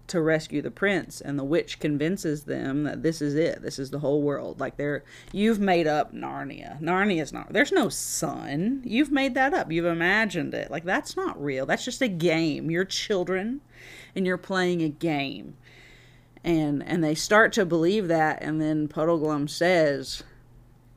[0.08, 3.90] to rescue the prince and the witch convinces them that this is it this is
[3.90, 4.60] the whole world.
[4.60, 6.80] Like they're you've made up narnia.
[6.80, 8.82] Narnia's not there's no sun.
[8.84, 9.70] You've made that up.
[9.72, 10.70] You've imagined it.
[10.70, 11.66] Like that's not real.
[11.66, 12.70] That's just a game.
[12.70, 13.60] You're children
[14.14, 15.56] and you're playing a game.
[16.44, 20.22] And and they start to believe that and then puddleglum says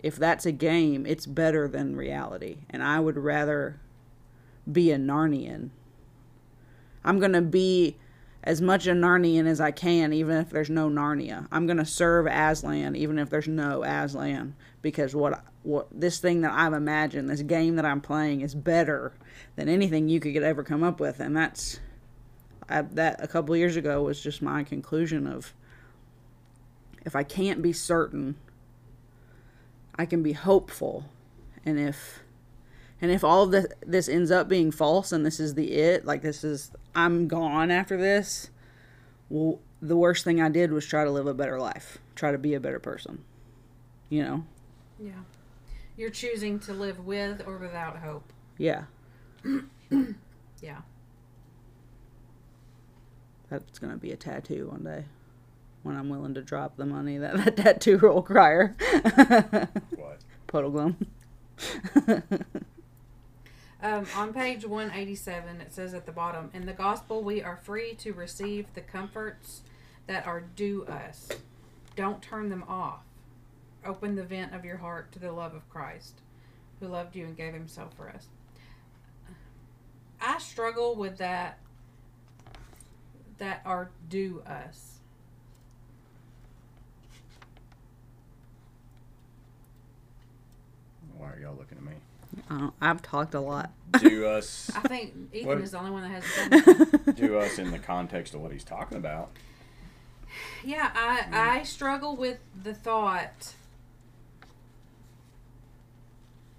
[0.02, 2.60] if that's a game it's better than reality.
[2.70, 3.80] And i would rather
[4.72, 5.70] be a narnian.
[7.04, 7.98] I'm going to be
[8.50, 11.48] as much a Narnian as I can, even if there's no Narnia.
[11.52, 16.52] I'm gonna serve Aslan, even if there's no Aslan, because what what this thing that
[16.54, 19.14] I've imagined, this game that I'm playing, is better
[19.56, 21.80] than anything you could ever come up with, and that's
[22.68, 25.54] I, that a couple years ago was just my conclusion of
[27.06, 28.36] if I can't be certain,
[29.94, 31.06] I can be hopeful,
[31.64, 32.24] and if
[33.02, 36.06] and if all of this, this ends up being false and this is the it,
[36.06, 38.50] like this is, I'm gone after this,
[39.30, 42.38] well, the worst thing I did was try to live a better life, try to
[42.38, 43.24] be a better person.
[44.10, 44.46] You know?
[45.00, 45.22] Yeah.
[45.96, 48.34] You're choosing to live with or without hope.
[48.58, 48.84] Yeah.
[50.62, 50.82] Yeah.
[53.50, 55.06] That's going to be a tattoo one day
[55.84, 58.76] when I'm willing to drop the money that that tattoo roll crier.
[59.96, 60.20] What?
[60.48, 60.96] Puddleglum.
[63.82, 67.94] Um, on page 187, it says at the bottom, In the gospel, we are free
[67.96, 69.62] to receive the comforts
[70.08, 71.30] that are due us.
[71.96, 73.04] Don't turn them off.
[73.86, 76.16] Open the vent of your heart to the love of Christ,
[76.80, 78.28] who loved you and gave himself for us.
[80.20, 81.60] I struggle with that,
[83.38, 85.00] that are due us.
[91.18, 91.94] Why are y'all looking at me?
[92.50, 93.72] I don't, I've talked a lot.
[94.00, 97.58] Do us, I think Ethan What- is the only one that has done do us
[97.60, 99.32] in the context of what he's talking about.
[100.64, 101.26] Yeah, I
[101.60, 103.54] I struggle with the thought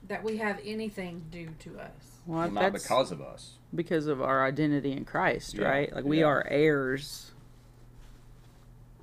[0.08, 1.90] that we have anything due to us.
[2.26, 3.52] Well, Well, not because of us.
[3.74, 5.94] because of our identity in Christ, Yeah, right?
[5.94, 6.26] Like we yeah.
[6.26, 7.30] are heirs.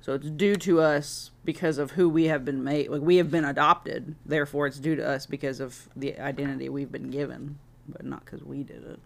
[0.08, 2.88] So it's due to us because of who we have been made.
[2.88, 6.90] Like we have been adopted, therefore it's due to us because of the identity we've
[6.90, 9.00] been given, but not because we did it.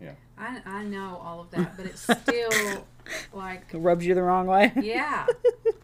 [0.00, 0.14] Yeah.
[0.36, 2.84] I I know all of that, but it's still
[3.32, 4.72] like It rubs you the wrong way.
[4.82, 5.26] yeah,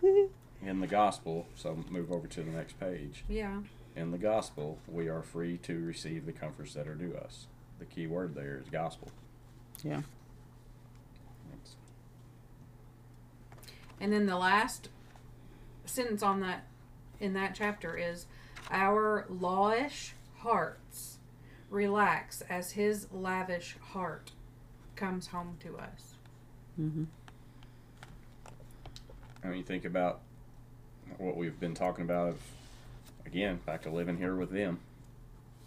[0.67, 3.23] In the gospel, so move over to the next page.
[3.29, 3.61] yeah.
[3.95, 7.47] In the gospel, we are free to receive the comforts that are due us.
[7.79, 9.07] The key word there is gospel.
[9.85, 9.99] Yeah.
[11.53, 11.77] It's-
[14.01, 14.89] And then the last
[15.85, 16.67] sentence on that
[17.21, 18.27] in that chapter is
[18.71, 21.19] our lawish hearts
[21.71, 24.33] relax as his lavish heart
[24.97, 26.15] comes home to us.
[26.77, 27.05] hmm
[29.45, 30.21] I mean, you think about
[31.19, 32.29] what we've been talking about.
[32.29, 32.39] Of
[33.27, 34.79] again, back to living here with them.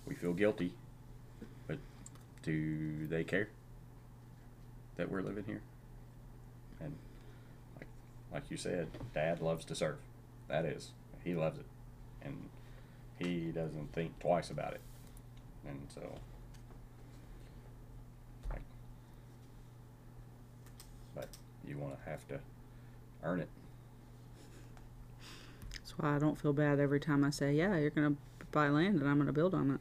[0.06, 0.74] We feel guilty,
[1.68, 1.78] but
[2.42, 3.50] do they care?
[4.96, 5.62] that we're living here.
[6.80, 6.96] And
[8.36, 9.96] like like you said, Dad loves to serve.
[10.50, 10.92] That is,
[11.24, 11.66] he loves it,
[12.22, 12.50] and
[13.18, 14.82] he doesn't think twice about it.
[15.66, 16.02] And so,
[18.52, 18.62] like,
[21.16, 21.30] but
[21.66, 22.40] you want to have to
[23.24, 23.48] earn it.
[25.72, 28.16] That's why I don't feel bad every time I say, "Yeah, you're gonna
[28.52, 29.80] buy land and I'm gonna build on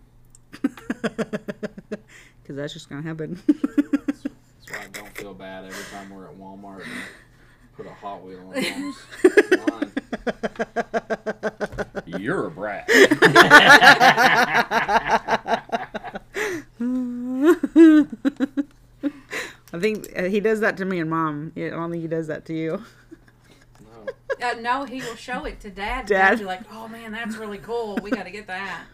[0.52, 0.62] it,"
[1.02, 3.42] because that's just gonna happen.
[3.46, 6.92] That's why I don't feel bad every time we're at Walmart and
[7.76, 8.96] put a Hot Wheel on mom's
[12.06, 12.20] line.
[12.20, 12.86] You're a brat.
[19.72, 21.52] I think uh, he does that to me and mom.
[21.56, 22.84] I don't think he does that to you.
[23.80, 24.46] No.
[24.48, 26.06] Uh, no, he will show it to dad.
[26.06, 26.30] Dad.
[26.30, 27.98] Dad, be like, "Oh man, that's really cool.
[28.02, 28.84] We got to get that."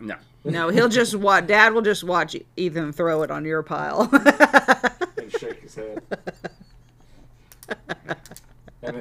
[0.00, 0.16] no.
[0.44, 1.48] No, he'll just watch.
[1.48, 4.08] Dad will just watch Ethan throw it on your pile.
[4.12, 6.02] And shake his head.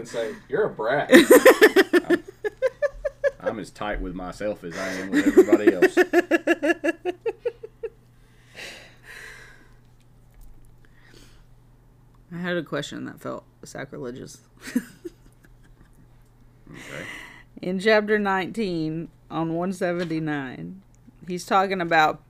[0.06, 1.10] And say, You're a brat.
[3.40, 5.98] I'm as tight with myself as I am with everybody else.
[12.32, 14.42] I had a question that felt sacrilegious.
[16.70, 17.06] Okay.
[17.64, 20.84] In chapter 19, on 179,
[21.28, 22.22] he's talking about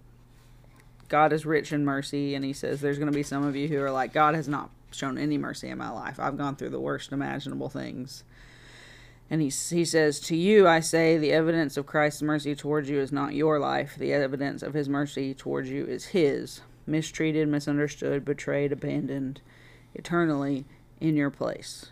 [1.09, 3.67] God is rich in mercy, and he says there's going to be some of you
[3.67, 6.19] who are like, God has not shown any mercy in my life.
[6.19, 8.23] I've gone through the worst imaginable things.
[9.29, 12.99] And he, he says, To you I say, the evidence of Christ's mercy towards you
[12.99, 13.95] is not your life.
[13.97, 16.61] The evidence of his mercy towards you is his.
[16.85, 19.41] Mistreated, misunderstood, betrayed, abandoned,
[19.95, 20.65] eternally
[20.99, 21.87] in your place.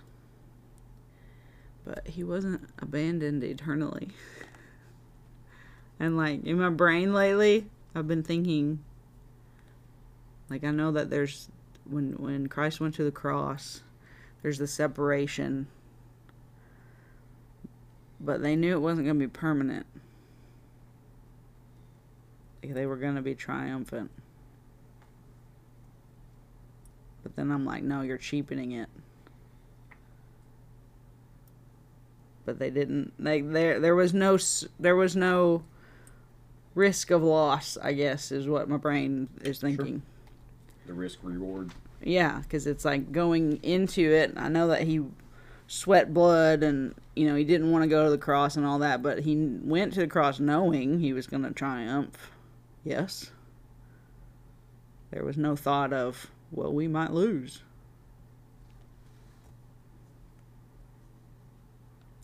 [1.85, 4.09] But he wasn't abandoned eternally.
[5.99, 8.79] And like in my brain lately, I've been thinking
[10.49, 11.49] like I know that there's
[11.89, 13.81] when when Christ went to the cross,
[14.41, 15.67] there's the separation.
[18.19, 19.85] But they knew it wasn't going to be permanent.
[22.61, 24.09] They were going to be triumphant.
[27.21, 28.87] But then I'm like, no, you're cheapening it.
[32.45, 33.13] But they didn't.
[33.19, 34.37] Like there, there was no,
[34.79, 35.63] there was no
[36.75, 37.77] risk of loss.
[37.81, 40.01] I guess is what my brain is thinking.
[40.85, 41.71] The risk reward.
[42.01, 44.33] Yeah, because it's like going into it.
[44.35, 45.01] I know that he
[45.67, 48.79] sweat blood and you know he didn't want to go to the cross and all
[48.79, 52.31] that, but he went to the cross knowing he was going to triumph.
[52.83, 53.31] Yes.
[55.11, 57.61] There was no thought of well we might lose.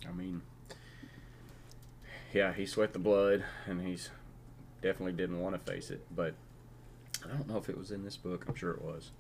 [0.08, 0.42] I mean,
[2.34, 4.10] yeah, he sweat the blood, and he's
[4.82, 6.06] definitely didn't want to face it.
[6.16, 6.34] But
[7.26, 8.46] I don't know if it was in this book.
[8.48, 9.12] I'm sure it was,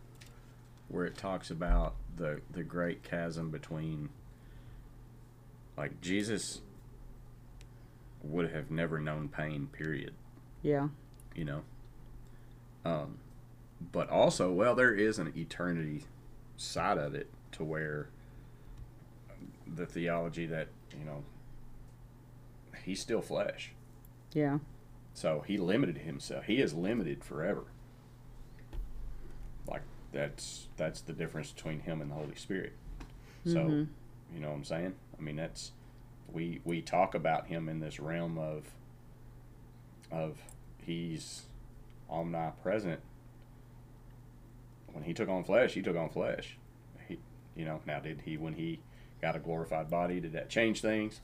[0.88, 4.10] where it talks about the the great chasm between,
[5.78, 6.62] like Jesus
[8.24, 9.68] would have never known pain.
[9.72, 10.14] Period.
[10.62, 10.90] Yeah.
[11.36, 11.62] You know.
[12.86, 13.18] Um,
[13.92, 16.06] but also, well, there is an eternity
[16.58, 18.10] side of it to where
[19.76, 21.24] the theology that you know
[22.84, 23.72] he's still flesh
[24.34, 24.58] Yeah.
[25.14, 27.66] so he limited himself he is limited forever
[30.12, 32.74] that's that's the difference between him and the holy spirit
[33.46, 33.88] so Mhm.
[34.34, 35.72] you know what i'm saying i mean that's
[36.32, 38.66] we we talk about him in this realm of
[40.12, 40.38] of
[40.86, 41.44] he's
[42.10, 43.00] omnipresent
[44.94, 46.58] when he took on flesh he took on flesh
[47.08, 47.20] he
[47.56, 48.80] you know now did he when he
[49.22, 51.22] got a glorified body did that change things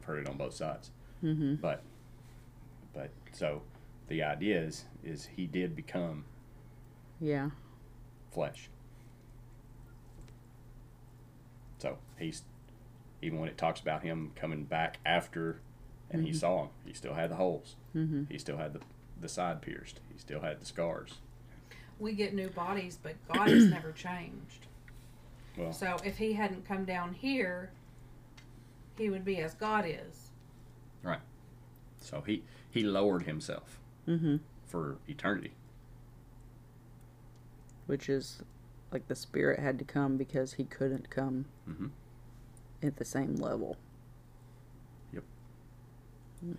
[0.00, 0.90] i've heard it on both sides
[1.22, 1.60] Mhm.
[1.60, 1.82] but
[2.92, 3.62] but so
[4.08, 6.24] the idea is is he did become
[7.20, 7.50] Yeah.
[8.30, 8.68] Flesh
[11.78, 12.42] so he's
[13.22, 15.60] even when it talks about him coming back after
[16.10, 18.30] and he saw him he still had the holes Mhm.
[18.30, 18.80] he still had the
[19.20, 21.16] the side pierced he still had the scars
[22.00, 24.66] We get new bodies, but God has never changed.
[25.56, 27.70] well So if he hadn't come down here,
[28.96, 30.30] he would be as God is.
[31.02, 31.18] Right.
[31.98, 34.38] So he he lowered himself Mhm.
[34.64, 35.54] for eternity
[37.88, 38.42] Which is
[38.92, 41.90] like the spirit had to come because he couldn't come Mhm.
[42.82, 43.78] at the same level.
[45.12, 45.24] Yep.
[46.44, 46.56] Mm.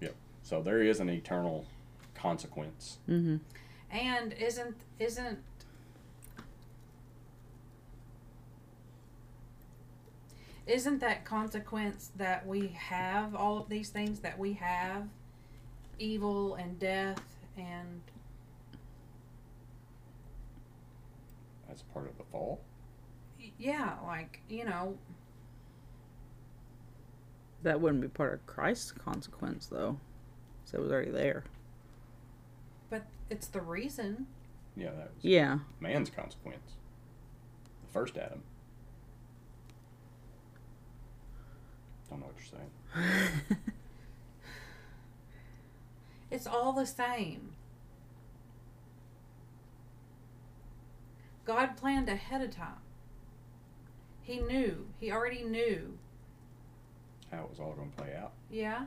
[0.00, 0.14] Yep.
[0.44, 1.66] So there is an eternal
[2.14, 3.40] consequence Mhm.
[3.90, 5.40] And isn't isn't
[10.66, 15.08] isn't that consequence that we have all of these things that we have
[15.98, 18.00] evil and death and
[21.70, 22.60] That's part of the fall.
[23.56, 24.98] Yeah, like, you know,
[27.62, 30.00] That wouldn't be part of Christ's consequence, though.
[30.64, 31.44] So it was already there.
[32.88, 34.26] but it's the reason.
[34.76, 35.60] Yeah, that was Yeah.
[35.78, 36.72] man's consequence.
[37.86, 38.42] The first Adam.
[42.08, 43.58] Don't know what you're saying.
[46.32, 47.52] It's all the same.
[51.50, 52.78] God planned ahead of time.
[54.22, 54.86] He knew.
[55.00, 55.98] He already knew.
[57.32, 58.30] How it was all going to play out.
[58.48, 58.86] Yeah.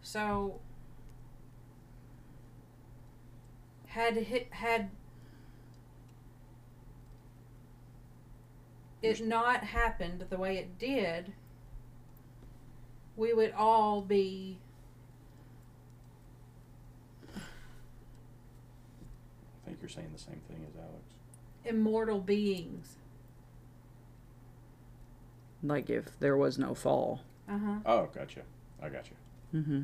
[0.00, 0.58] So
[3.86, 4.90] had hit had
[9.00, 11.32] it not happened the way it did,
[13.16, 14.58] we would all be
[17.36, 17.40] I
[19.66, 21.11] think you're saying the same thing as Alex.
[21.64, 22.96] Immortal beings.
[25.62, 27.22] Like if there was no fall.
[27.48, 27.74] Uh huh.
[27.86, 28.42] Oh, gotcha.
[28.82, 29.12] I gotcha.
[29.52, 29.60] you.
[29.60, 29.82] Mm-hmm.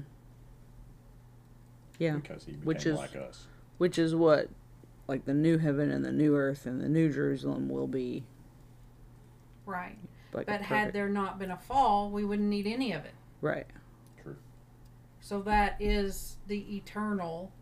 [1.99, 2.17] Yeah.
[2.17, 3.47] Because he became Which is- like us.
[3.79, 4.49] Which is what,
[5.07, 8.25] like, the new heaven and the new earth and the new Jerusalem will be.
[9.67, 9.97] Right.
[10.33, 13.15] Like, But had there not been a fall, we wouldn't need any of it.
[13.41, 13.67] Right.
[14.21, 14.35] True.
[15.21, 17.53] So that is the eternal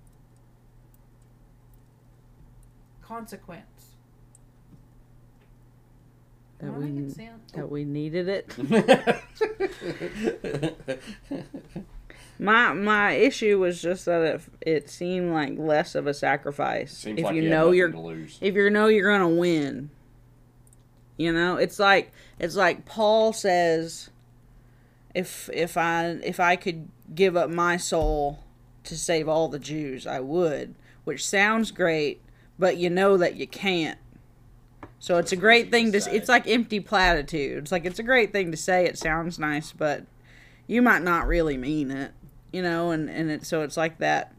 [3.02, 3.95] consequence.
[6.58, 8.56] That Am I we, that we needed it.
[12.38, 17.18] My my issue was just that it, it seemed like less of a sacrifice Seems
[17.18, 18.38] if like you he know you're to lose.
[18.40, 19.90] if you know you're gonna win.
[21.16, 24.10] You know, it's like it's like Paul says,
[25.14, 28.40] if if I if I could give up my soul
[28.84, 30.74] to save all the Jews, I would.
[31.04, 32.20] Which sounds great,
[32.58, 33.98] but you know that you can't.
[34.98, 36.14] So it's a great thing to to.
[36.14, 37.70] It's like empty platitudes.
[37.70, 38.86] Like it's a great thing to say.
[38.86, 40.04] It sounds nice, but
[40.66, 42.12] you might not really mean it.
[42.52, 44.34] You know, and and it so it's like that.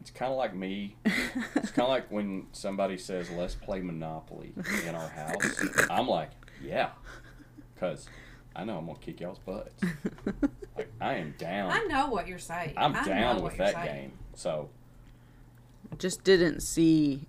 [0.00, 0.96] It's kind of like me.
[1.04, 4.52] It's kind of like when somebody says, "Let's play Monopoly
[4.86, 6.30] in our house." I'm like,
[6.62, 6.90] "Yeah,"
[7.74, 8.08] because
[8.54, 9.82] I know I'm gonna kick y'all's butts.
[10.76, 11.70] Like I am down.
[11.70, 12.74] I know what you're saying.
[12.76, 13.86] I'm I down with that saying.
[13.86, 14.12] game.
[14.34, 14.70] So
[15.98, 17.26] just didn't see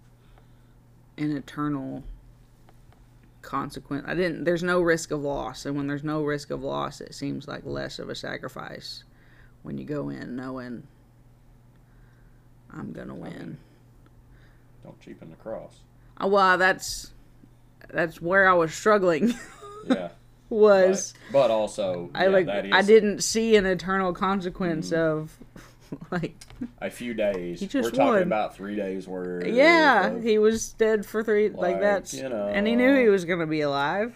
[1.17, 2.03] an eternal
[3.41, 4.05] consequence.
[4.07, 4.43] I didn't.
[4.43, 7.65] There's no risk of loss, and when there's no risk of loss, it seems like
[7.65, 9.03] less of a sacrifice
[9.61, 10.83] when you go in knowing
[12.71, 13.57] I'm gonna win.
[14.83, 15.79] don't cheapen the cross.
[16.19, 17.11] Oh, well, that's
[17.89, 19.33] that's where I was struggling.
[19.85, 20.11] Yeah.
[20.49, 24.97] was but, but also, I yeah, like I didn't see an eternal consequence mm.
[24.97, 25.37] of
[26.11, 26.35] like
[26.79, 27.59] a few days.
[27.59, 28.21] He just We're talking won.
[28.23, 29.45] about three days worth.
[29.45, 32.47] yeah of- he was dead for three like, Like, that's you know.
[32.47, 34.13] and he knew he was gonna be alive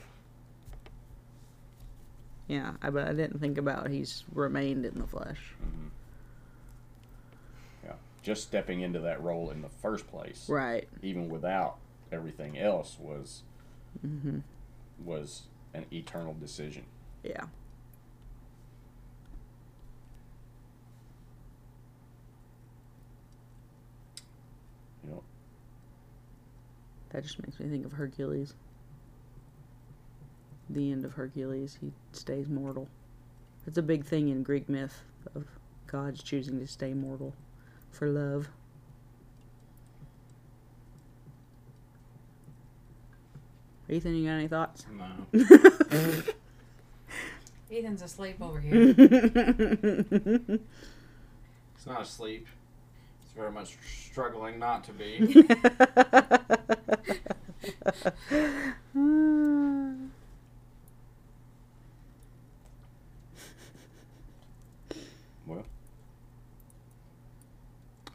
[2.48, 5.54] yeah I, but i didn't think about he's remained in the flesh
[7.84, 11.78] yeah, just stepping into that role in the first place, right even without
[12.12, 13.44] everything else, was
[14.06, 14.40] mm-hmm.
[15.04, 16.86] was an eternal decision.
[17.24, 17.46] yeah
[27.10, 28.54] that just makes me think of hercules
[30.70, 32.88] the end of hercules he stays mortal
[33.66, 35.02] it's a big thing in greek myth
[35.36, 35.46] of
[35.88, 37.34] gods choosing to stay mortal
[37.92, 38.50] for love
[43.90, 45.42] ethan you got any thoughts No.
[47.70, 48.96] Ethan's asleep over here.
[51.76, 52.48] It's not asleep.
[53.38, 55.20] It's very much struggling not to be.
[65.46, 65.64] well,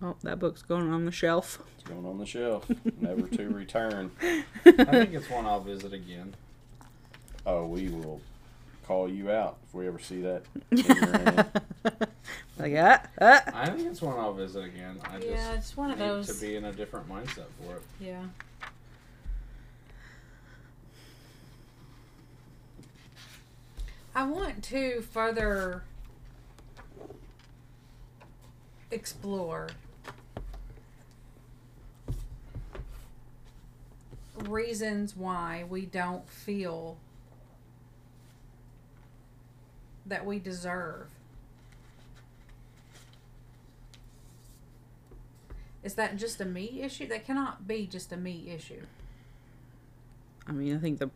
[0.03, 1.61] oh, that book's going on the shelf.
[1.77, 2.69] it's going on the shelf,
[3.01, 4.11] never to return.
[4.21, 6.35] I think it's one I'll visit again.
[7.47, 8.21] Oh, we will
[8.89, 10.43] call you out if we ever see that.
[10.73, 12.09] in your hand.
[12.59, 13.43] Like, ah, ah.
[13.55, 15.01] I think it's one I'll visit again.
[15.05, 16.27] I just yeah, it's one of need those.
[16.39, 17.83] to be in a different mindset for it.
[18.01, 18.23] Yeah.
[24.15, 25.85] I want to further
[28.91, 29.69] explore
[34.37, 36.99] reasons why we don't feel
[40.05, 41.07] that we deserve.
[45.83, 47.07] Is that just a me issue?
[47.09, 48.83] That cannot be just a me issue.
[50.47, 51.11] I mean, I think the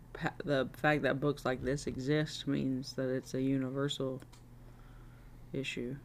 [0.45, 4.23] the fact that books like this exist means that it's a universal
[5.53, 5.97] issue.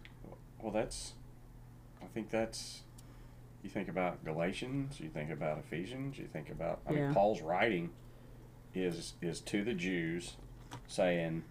[0.61, 1.13] Well, that's.
[2.01, 2.81] I think that's.
[3.63, 4.99] You think about Galatians.
[4.99, 6.17] You think about Ephesians.
[6.17, 6.79] You think about.
[6.87, 7.05] I Yeah.
[7.05, 7.91] mean, Paul's writing
[8.73, 10.35] is is to the Jews,
[10.87, 11.43] saying,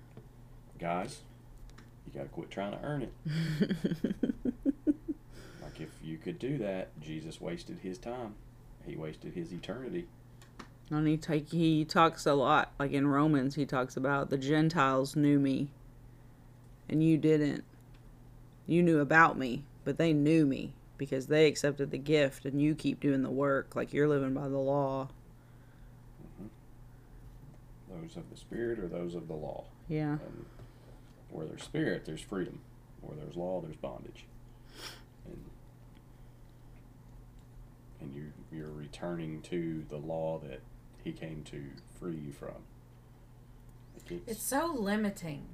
[0.78, 1.20] "Guys,
[2.06, 4.34] you got to quit trying to earn it.
[6.20, 8.34] Like if you could do that, Jesus wasted his time.
[8.86, 10.06] He wasted his eternity.
[10.90, 15.14] And he take he talks a lot, like in Romans, he talks about the Gentiles
[15.14, 15.68] knew me,
[16.88, 17.64] and you didn't.
[18.66, 22.74] You knew about me, but they knew me because they accepted the gift, and you
[22.74, 25.08] keep doing the work, like you're living by the law.
[26.42, 28.02] Mm-hmm.
[28.02, 29.64] Those of the Spirit or those of the law.
[29.88, 30.18] Yeah,
[31.30, 32.60] where there's spirit, there's freedom.
[33.00, 34.24] Where there's law, there's bondage.
[35.26, 35.44] And
[38.00, 40.60] and you you're returning to the law that
[41.04, 41.62] he came to
[41.98, 42.54] free you from.
[43.96, 45.46] It's, It's so limiting.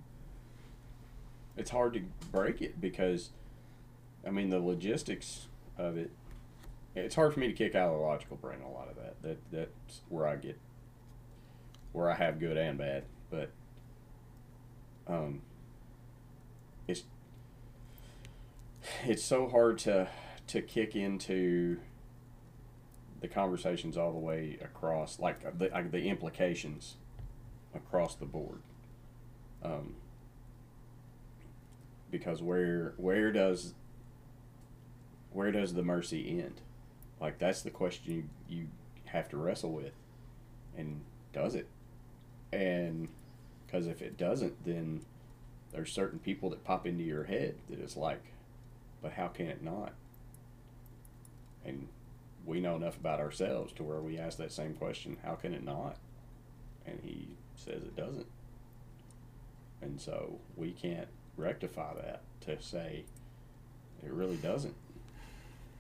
[1.57, 2.01] it's hard to
[2.33, 3.31] break it because
[4.27, 5.47] I mean the logistics
[5.79, 6.11] of it
[6.95, 9.23] it's hard for me to kick out of the logical brain a lot of that.
[9.23, 10.59] That that's where I get
[11.93, 13.05] where I have good and bad.
[13.31, 13.51] But
[15.07, 15.43] um
[16.89, 17.03] it's
[19.05, 20.09] it's so hard to
[20.49, 21.79] to kick into
[23.21, 26.97] the conversations all the way across like the like the implications
[27.75, 28.61] across the board.
[29.63, 29.95] Um
[32.11, 33.75] because where where does
[35.33, 36.61] where does the mercy end?
[37.21, 38.69] Like that's the question you, you
[39.07, 39.95] have to wrestle with.
[40.77, 41.03] And
[41.33, 41.69] does it?
[42.53, 43.09] And
[43.67, 45.03] because if it doesn't then
[45.73, 48.23] there's certain people that pop into your head that is like
[49.03, 49.93] but how can it not?
[51.65, 51.89] And
[52.47, 55.65] we know enough about ourselves to where we ask that same question how can it
[55.65, 55.97] not
[56.87, 58.27] and he says it doesn't
[59.83, 63.05] and so we can't rectify that to say
[64.05, 64.75] it really doesn't.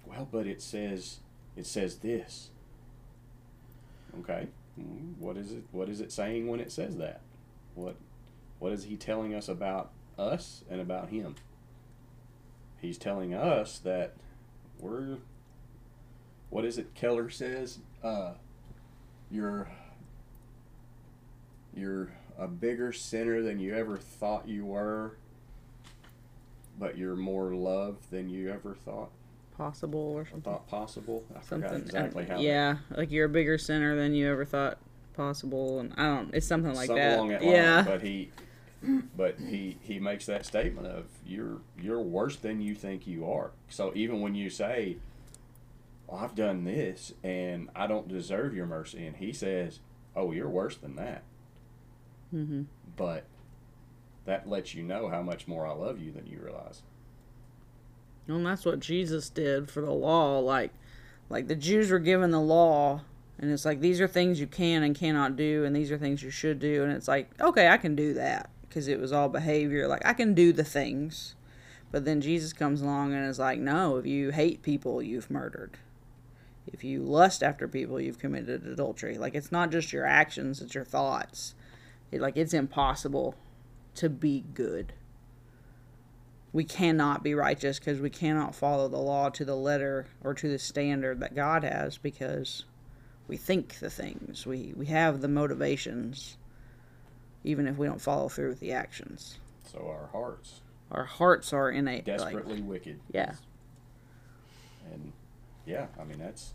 [0.04, 1.18] Well, but it says
[1.56, 2.50] it says this.
[4.20, 4.48] Okay,
[5.18, 5.64] what is it?
[5.72, 7.20] What is it saying when it says that?
[7.74, 7.96] What
[8.58, 11.36] what is he telling us about us and about him?
[12.80, 14.14] He's telling us that
[14.78, 15.18] we're.
[16.50, 16.94] What is it?
[16.94, 18.32] Keller says, uh,
[19.30, 19.68] you're
[21.74, 25.16] you're a bigger sinner than you ever thought you were
[26.78, 29.10] but you're more loved than you ever thought
[29.56, 30.42] possible or something.
[30.42, 31.24] thought possible.
[31.34, 31.86] I forgot Something.
[31.86, 32.38] exactly how.
[32.38, 34.78] yeah, like you're a bigger sinner than you ever thought
[35.14, 36.34] possible, and I don't.
[36.34, 37.16] It's something like something that.
[37.16, 37.76] along that yeah.
[37.76, 37.84] line.
[37.84, 38.30] But he,
[39.16, 43.50] but he he makes that statement of you're you're worse than you think you are.
[43.68, 44.96] So even when you say,
[46.06, 49.80] well, "I've done this and I don't deserve your mercy," and he says,
[50.14, 51.22] "Oh, you're worse than that,"
[52.30, 52.62] hmm
[52.96, 53.24] but
[54.24, 56.82] that lets you know how much more I love you than you realize.
[58.26, 60.40] And that's what Jesus did for the law.
[60.40, 60.72] Like,
[61.28, 63.02] like the Jews were given the law,
[63.38, 66.22] and it's like these are things you can and cannot do, and these are things
[66.22, 66.82] you should do.
[66.82, 69.86] And it's like, okay, I can do that because it was all behavior.
[69.86, 71.36] Like I can do the things,
[71.92, 75.78] but then Jesus comes along and is like, no, if you hate people, you've murdered.
[76.72, 79.18] If you lust after people, you've committed adultery.
[79.18, 81.54] Like it's not just your actions; it's your thoughts.
[82.10, 83.34] It, like it's impossible
[83.96, 84.92] to be good
[86.56, 90.48] we cannot be righteous because we cannot follow the law to the letter or to
[90.48, 92.64] the standard that God has because
[93.28, 96.38] we think the things we we have the motivations
[97.44, 99.38] even if we don't follow through with the actions
[99.70, 103.00] So our hearts our hearts are innate like, desperately wicked.
[103.12, 103.34] yeah
[104.90, 105.12] And
[105.66, 106.54] yeah, I mean that's.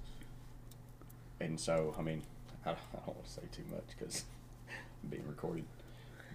[1.40, 2.24] And so I mean,
[2.66, 4.26] I don't, I don't want to say too much because
[5.04, 5.66] I'm being recorded,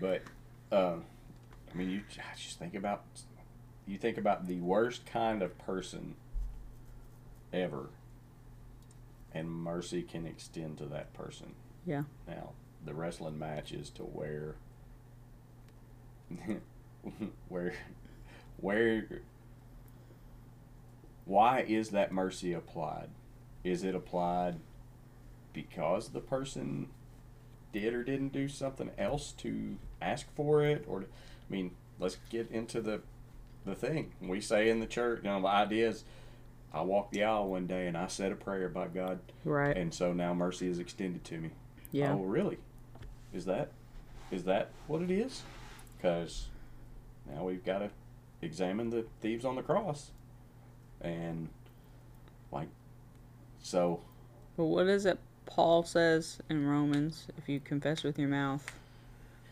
[0.00, 0.22] but
[0.70, 1.04] um,
[1.72, 2.02] I mean you
[2.36, 3.04] just think about
[3.86, 6.14] you think about the worst kind of person
[7.52, 7.90] ever,
[9.32, 11.54] and mercy can extend to that person.
[11.86, 12.02] Yeah.
[12.28, 12.50] Now
[12.84, 14.56] the wrestling match is to where.
[17.48, 17.72] where,
[18.56, 19.20] where
[21.26, 23.10] why is that mercy applied?
[23.62, 24.56] Is it applied
[25.52, 26.88] because the person
[27.72, 31.04] did or didn't do something else to ask for it, or I
[31.52, 33.02] mean, let's get into the
[33.64, 35.20] the thing we say in the church.
[35.24, 36.04] You know, the idea is,
[36.72, 39.92] I walked the aisle one day and I said a prayer by God, right and
[39.92, 41.50] so now mercy is extended to me.
[41.90, 42.58] yeah Oh, really?
[43.32, 43.72] Is that
[44.30, 45.42] is that what it is?
[45.96, 46.46] Because
[47.28, 47.90] now we've got to
[48.42, 50.10] examine the thieves on the cross,
[51.00, 51.48] and
[52.52, 52.68] like,
[53.62, 54.00] so
[54.56, 58.64] but what does it Paul says in Romans, if you confess with your mouth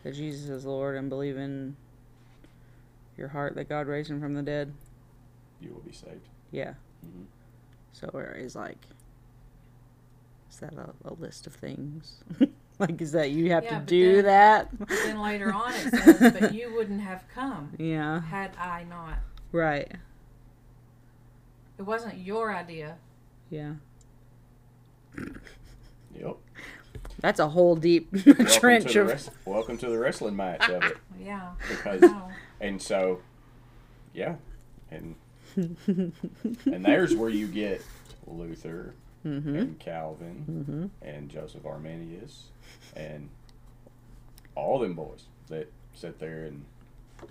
[0.03, 1.77] that Jesus is Lord and believe in
[3.17, 4.73] your heart that God raised him from the dead,
[5.61, 6.29] You will be saved.
[6.51, 6.75] yeah.
[7.07, 7.27] Mhm.
[7.93, 8.79] So where is like,
[10.51, 12.25] is that a, a list of things?
[12.81, 14.79] like, is that you have Yeah, to do then- that?
[14.79, 18.21] But then later on it says, but you wouldn't have come yeah.
[18.23, 19.19] had I not.
[19.53, 19.93] Right.
[21.79, 22.97] It wasn't your idea.
[23.51, 23.75] Yeah.
[26.17, 26.37] Yep.
[27.19, 29.09] That's a whole deep Welcome trench to of.
[29.09, 30.97] res- welcome to the wrestling match of it.
[31.21, 31.51] Yeah.
[31.69, 32.31] Because No.
[32.61, 33.21] and so,
[34.13, 34.37] yeah,
[34.93, 35.17] and
[35.57, 37.83] and there's where you get
[38.29, 38.95] Luther
[39.27, 39.57] mm-hmm.
[39.57, 40.87] and Calvin Mm-hmm.
[41.09, 42.45] and Joseph Arminius
[42.95, 43.29] and
[44.55, 46.65] all them boys that sit there and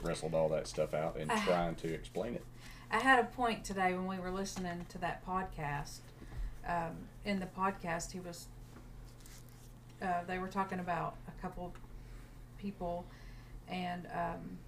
[0.01, 1.41] wrestled all that stuff out and Ah.
[1.45, 2.43] trying to explain it.
[2.93, 6.01] I had a point today when we were listening to that podcast.
[6.67, 8.45] Um, in the podcast, he was.
[9.99, 11.73] Uh, they were talking about a couple
[12.59, 13.05] people,
[13.67, 14.59] and um,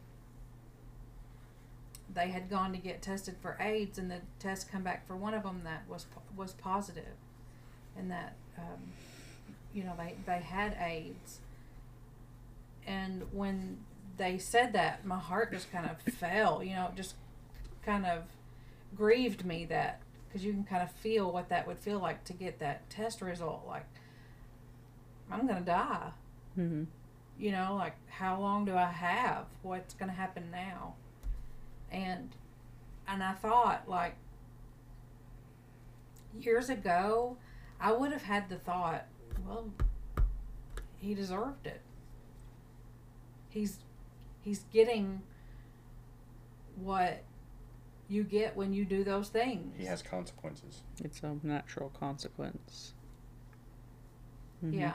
[2.12, 5.36] they had gone to get tested for AIDS, and the test come back for one
[5.36, 7.16] of them that was was positive,
[7.96, 8.82] and that um,
[9.72, 11.42] you know they they had AIDS.
[12.88, 13.78] And when
[14.18, 16.64] they said that, my heart just kind of fell.
[16.64, 17.14] You know, just
[17.86, 18.24] kind of
[18.96, 22.34] grieved me that because you can kind of feel what that would feel like to
[22.34, 23.64] get that test result.
[23.68, 23.86] Like,
[25.32, 26.12] I'm gonna die.
[26.58, 26.84] Mm-hmm.
[27.38, 29.46] You know, like how long do I have?
[29.62, 30.96] What's gonna happen now?
[31.92, 32.36] And
[33.08, 34.16] and I thought like
[36.40, 37.38] years ago,
[37.80, 39.06] I would have had the thought,
[39.46, 39.70] well,
[40.98, 41.82] he deserved it.
[43.50, 43.80] He's
[44.42, 45.22] he's getting
[46.76, 47.24] what
[48.08, 49.76] you get when you do those things.
[49.78, 50.84] He has consequences.
[51.04, 52.94] It's a natural consequence.
[54.64, 54.74] Mhm.
[54.74, 54.94] Yeah.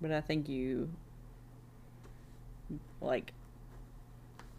[0.00, 0.90] But I think you,
[3.00, 3.32] like,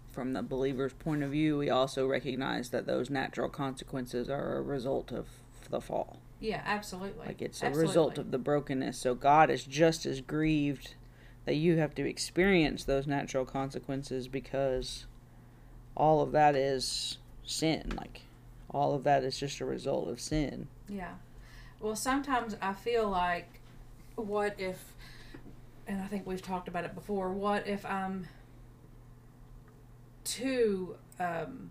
[0.10, 4.62] from the believer's point of view, we also recognize that those natural consequences are a
[4.62, 5.28] result of
[5.70, 6.18] the fall.
[6.40, 7.28] Yeah, absolutely.
[7.28, 8.98] Like, it's a result of the brokenness.
[8.98, 10.96] So God is just as grieved
[11.48, 15.06] that you have to experience those natural consequences because
[15.96, 17.94] all of that is sin.
[17.96, 18.24] Like,
[18.70, 20.68] all of that is just a result of sin.
[20.90, 21.14] Yeah.
[21.80, 23.48] Well, sometimes I feel like,
[24.16, 24.78] what if,
[25.88, 28.28] and I think we've talked about it before, what if I'm
[30.26, 31.70] too um,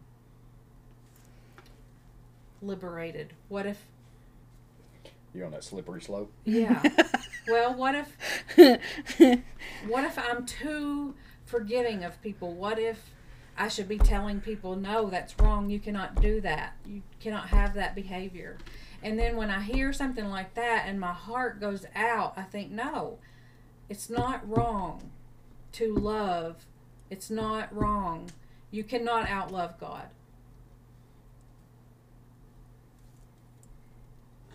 [2.62, 3.34] liberated?
[3.50, 3.84] What if,
[5.34, 6.32] You're on that slippery slope.
[6.46, 6.82] yeah.
[7.48, 8.16] well, what if,
[9.86, 12.52] what if I'm too forgiving of people?
[12.54, 13.10] What if
[13.56, 15.70] I should be telling people, no, that's wrong.
[15.70, 16.76] You cannot do that.
[16.86, 18.58] You cannot have that behavior.
[19.02, 22.70] And then when I hear something like that and my heart goes out, I think,
[22.70, 23.18] no,
[23.88, 25.10] it's not wrong
[25.72, 26.66] to love.
[27.10, 28.30] It's not wrong.
[28.70, 30.08] You cannot outlove God.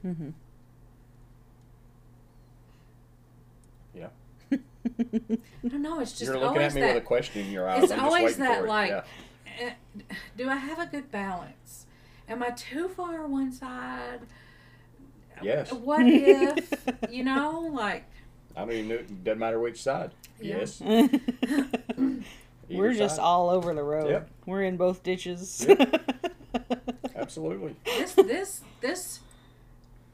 [0.06, 0.30] mm-hmm.
[3.94, 4.10] Yeah.
[4.86, 6.00] I don't know.
[6.00, 6.96] It's just You're looking always at me that.
[6.96, 7.84] with a question in your eyes.
[7.84, 8.68] it's I'm just always that it.
[8.68, 9.04] like Yeah.
[9.60, 9.72] eh,
[10.38, 11.86] do i have a good balance
[12.30, 14.22] am i too far one side
[15.44, 15.72] Yes.
[15.74, 16.72] what if
[17.10, 18.06] you know like
[18.56, 18.96] I don't even know.
[18.96, 20.12] It doesn't matter which side.
[20.42, 20.58] Yeah.
[20.58, 20.82] Yes.
[22.70, 23.22] We're just side.
[23.22, 24.10] all over the road.
[24.10, 24.30] Yep.
[24.46, 25.66] We're in both ditches.
[27.16, 27.76] Absolutely.
[27.86, 29.20] this this this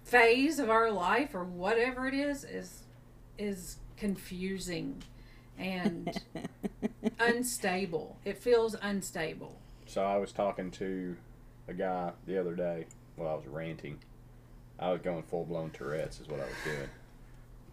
[0.03, 2.84] phase of our life or whatever it is is
[3.39, 5.01] is confusing
[5.57, 6.21] and
[7.19, 11.17] unstable it feels unstable So I was talking to
[11.67, 12.85] a guy the other day.
[13.15, 13.99] Well, I was ranting.
[14.79, 16.89] I was going full blown Tourette's is what I was doing,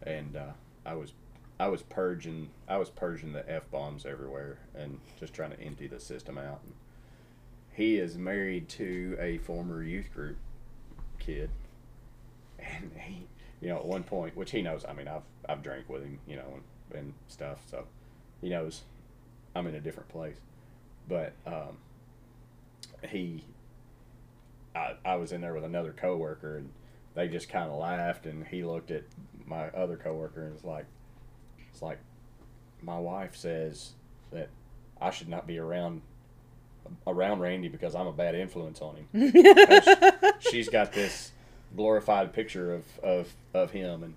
[0.02, 0.52] and uh,
[0.86, 1.12] I was
[1.60, 5.86] I was purging I was purging the f bombs everywhere and just trying to empty
[5.86, 6.60] the system out.
[6.64, 6.74] And
[7.72, 10.36] he is married to a former youth group
[11.18, 11.50] kid,
[12.58, 13.26] and he
[13.64, 14.84] you know at one point which he knows.
[14.88, 16.60] I mean I've I've drank with him you know
[16.92, 17.86] and, and stuff so
[18.40, 18.82] he knows
[19.56, 20.36] I'm in a different place,
[21.08, 21.78] but um,
[23.08, 23.44] he
[24.74, 26.70] I, I was in there with another coworker and
[27.14, 29.04] they just kind of laughed and he looked at
[29.46, 30.86] my other coworker and was like
[31.70, 31.98] it's like
[32.82, 33.92] my wife says
[34.32, 34.48] that
[35.00, 36.02] I should not be around
[37.06, 39.32] around Randy because I'm a bad influence on him.
[40.40, 41.32] She's got this
[41.76, 44.02] glorified picture of of, of him.
[44.02, 44.14] And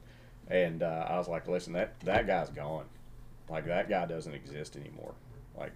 [0.50, 2.86] and uh, I was like listen that that guy's gone.
[3.50, 5.14] Like that guy doesn't exist anymore.
[5.58, 5.72] Like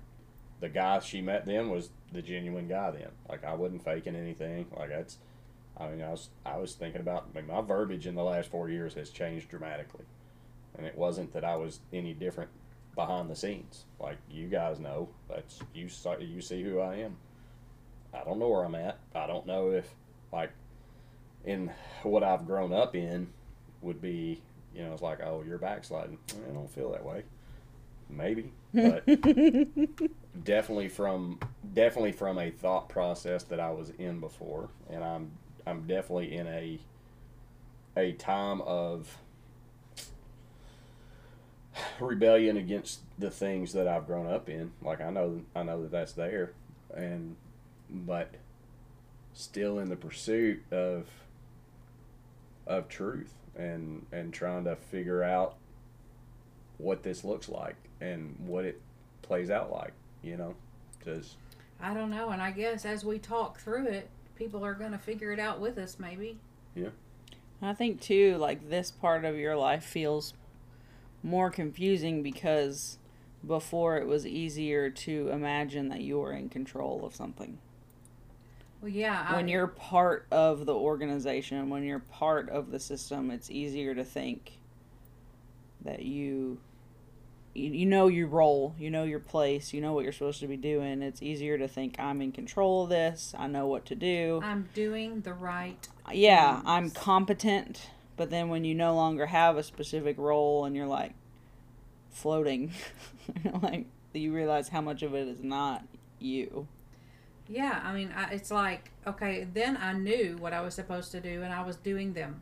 [0.60, 3.10] the guy she met then was the genuine guy then.
[3.30, 4.68] Like I wasn't faking anything.
[4.78, 5.18] Like that's
[5.78, 8.50] I mean, I was I was thinking about I mean, my verbiage in the last
[8.50, 10.06] four years has changed dramatically,
[10.78, 12.50] and it wasn't that I was any different
[12.96, 13.86] behind the scenes.
[14.00, 17.18] Like you guys know, that's you you see who I am.
[18.14, 19.00] I don't know where I'm at.
[19.16, 19.90] I don't know if
[20.32, 20.52] like
[21.46, 21.72] in
[22.04, 23.28] what I've grown up in
[23.82, 24.42] would be
[24.76, 26.18] you know it's like oh you're backsliding.
[26.50, 27.24] I don't feel that way.
[28.10, 29.06] Maybe, but
[30.44, 31.40] definitely from
[31.74, 35.32] definitely from a thought process that I was in before, and I'm
[35.66, 36.80] I'm definitely in a
[37.96, 39.18] a time of
[42.00, 44.72] rebellion against the things that I've grown up in.
[44.82, 46.52] Like I know I know that that's there,
[46.94, 47.36] and
[47.90, 48.36] but
[49.34, 51.08] still in the pursuit of
[52.68, 55.56] of truth and and trying to figure out
[56.78, 58.82] what this looks like and what it
[59.22, 59.94] plays out like.
[60.24, 60.56] You know,
[60.98, 61.36] because
[61.82, 64.98] I don't know, and I guess as we talk through it, people are going to
[64.98, 66.38] figure it out with us, maybe.
[66.76, 66.90] Yeah.
[67.62, 70.34] I think too, like this part of your life feels
[71.24, 72.98] more confusing because
[73.46, 77.60] before it was easier to imagine that you were in control of something.
[78.82, 79.36] Well, yeah.
[79.36, 83.94] when I, you're part of the organization, when you're part of the system, it's easier
[83.94, 84.54] to think
[85.84, 86.60] that you
[87.54, 90.48] you, you know your role, you know your place, you know what you're supposed to
[90.48, 91.02] be doing.
[91.02, 93.34] It's easier to think I'm in control of this.
[93.38, 94.42] I know what to do.
[94.44, 95.88] I'm doing the right.
[96.12, 97.90] yeah, I'm competent.
[98.18, 101.14] But then when you no longer have a specific role and you're like
[102.10, 102.72] floating,
[103.62, 105.84] like you realize how much of it is not
[106.20, 106.68] you.
[107.52, 111.20] Yeah, I mean, I, it's like okay, then I knew what I was supposed to
[111.20, 112.42] do, and I was doing them.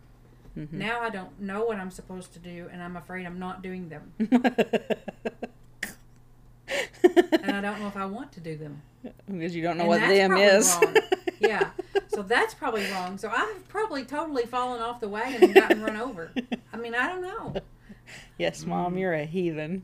[0.58, 0.74] Mhm.
[0.74, 3.90] Now I don't know what I'm supposed to do, and I'm afraid I'm not doing
[3.90, 4.46] them, and
[7.56, 8.82] I don't know if I want to do them.
[9.28, 10.78] because you don't know And what them is.
[10.82, 10.96] wrong.
[11.42, 11.70] Yeah,
[12.10, 13.18] so that's probably wrong.
[13.18, 16.32] So I've probably totally fallen off the wagon and gotten run over.
[16.74, 17.54] I mean, I don't know.
[18.38, 19.84] yes, mom, you're a heathen.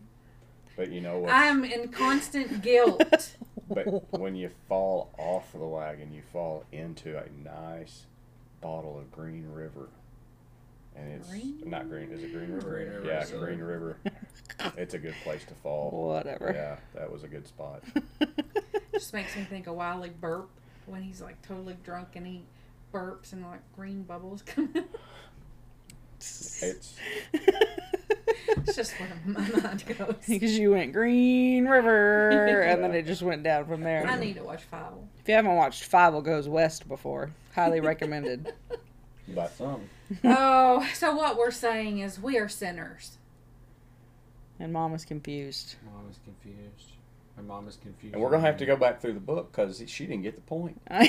[0.76, 1.32] but you know what?
[1.32, 3.36] I'm in constant guilt.
[3.70, 8.06] But when you fall off the wagon, you fall into a nice
[8.62, 9.90] bottle of Green River.
[10.96, 12.10] And it's Green not green.
[12.12, 12.70] Is it Green River?
[12.70, 13.98] Green River, Yeah, so- Green River.
[14.78, 15.92] It's a good place to fall.
[15.92, 16.52] Whatever.
[16.54, 17.84] Yeah, that was a good spot.
[18.94, 20.50] Just makes me think of Wylie Burp
[20.86, 22.44] when he's like totally drunk and he
[22.94, 24.84] burps and like green bubbles come out.
[26.18, 26.96] It's
[28.48, 30.16] It's just where my mind goes.
[30.28, 32.30] Because you went Green River,
[32.62, 34.06] and then it just went down from there.
[34.06, 35.08] I need to watch Fievel.
[35.20, 38.54] If you haven't watched Fievel Goes West before, highly recommended.
[39.28, 39.90] but some.
[40.24, 43.18] oh, so what we're saying is we are sinners.
[44.60, 45.76] And mom is confused.
[45.86, 46.92] Mom is confused.
[47.38, 48.14] My mom is confused.
[48.16, 50.42] And we're gonna have to go back through the book because she didn't get the
[50.42, 50.80] point.
[50.90, 51.06] I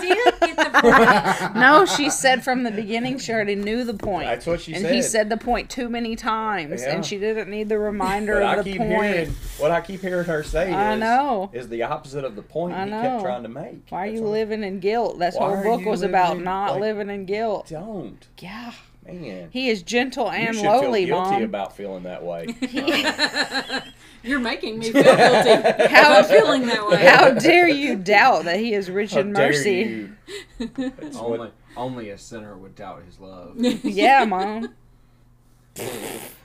[0.00, 1.56] did get the point.
[1.56, 4.26] no, she said from the beginning she already knew the point.
[4.28, 4.86] That's what she and said.
[4.86, 6.94] And he said the point too many times, Yeah.
[6.94, 8.92] and she didn't need the reminder But I of the keep point.
[8.92, 10.72] hearing what I keep hearing her say.
[10.72, 11.50] I is, know.
[11.52, 13.02] is the opposite of the point I he know.
[13.02, 13.86] kept trying to make.
[13.88, 15.18] Why are That's you what- living in guilt?
[15.18, 17.66] This Why whole book was about in, not like- living in guilt.
[17.68, 18.72] Don't, Yeah.
[19.04, 19.48] man.
[19.50, 21.42] He is gentle you and should lowly, feel guilty mom.
[21.42, 22.46] about feeling that way.
[24.24, 25.86] You're making me feel guilty.
[25.88, 27.04] How- I'm feeling that way.
[27.04, 30.16] How dare you doubt that he is rich How in dare mercy?
[30.58, 30.72] you.
[31.18, 33.56] Only, only a sinner would doubt his love.
[33.84, 34.74] Yeah, mom.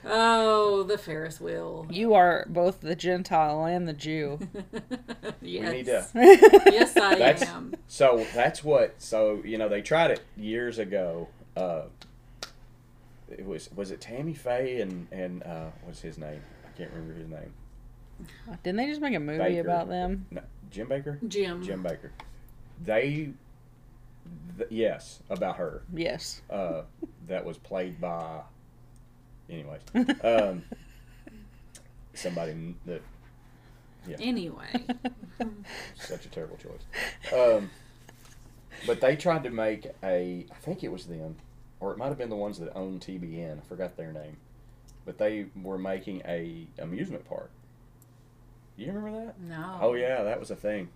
[0.04, 1.86] Oh, the Ferris wheel.
[1.90, 4.38] You are both the Gentile and the Jew.
[5.40, 5.72] yes.
[5.72, 7.74] need to- yes, I That's- am.
[7.86, 8.94] So that's what.
[8.98, 11.28] So you know they tried it years ago.
[11.56, 11.82] Uh,
[13.28, 16.40] it was was it Tammy Faye and and uh, what's his name?
[16.66, 17.52] I can't remember his name.
[18.62, 19.60] Didn't they just make a movie Bakker.
[19.60, 20.26] about them?
[20.30, 21.26] No, Jim Bakker.
[21.28, 21.62] Jim.
[21.62, 22.10] Jim Bakker.
[22.82, 23.30] They.
[24.58, 25.82] Th- yes, about her.
[25.92, 26.42] Yes.
[26.50, 26.82] Uh,
[27.28, 28.40] that was played by.
[29.48, 29.80] Anyways,
[30.22, 30.62] um,
[32.14, 33.02] somebody that.
[34.06, 34.68] that Anyway.
[35.96, 37.32] such a terrible choice.
[37.34, 37.70] Um,
[38.86, 40.46] but they tried to make a.
[40.50, 41.36] I think it was them,
[41.80, 43.58] or it might have been the ones that owned TBN.
[43.58, 44.36] I forgot their name,
[45.04, 47.50] but they were making a amusement park.
[48.80, 49.40] You remember that?
[49.40, 49.78] No.
[49.80, 50.88] Oh yeah, that was a thing.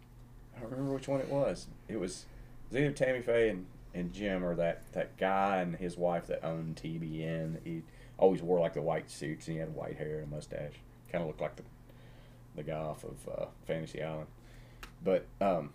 [0.57, 1.67] I don't remember which one it was.
[1.89, 2.25] It was,
[2.71, 6.27] it was either Tammy Faye and, and Jim or that, that guy and his wife
[6.29, 7.59] that owned TBN.
[7.63, 7.83] He
[8.17, 10.73] always wore like the white suits and he had white hair and a mustache.
[11.13, 11.63] Kind of looked like the
[12.57, 14.29] the guy off of uh, Fantasy Island.
[15.03, 15.71] But um,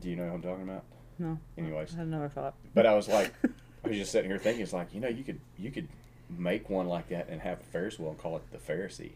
[0.00, 0.84] do you know who I'm talking about?
[1.18, 1.38] No.
[1.56, 2.54] Anyways, I had another thought.
[2.74, 3.32] but I was like,
[3.84, 5.88] I was just sitting here thinking, it's like you know you could you could
[6.28, 9.12] make one like that and have a Ferris wheel and call it the Pharisee,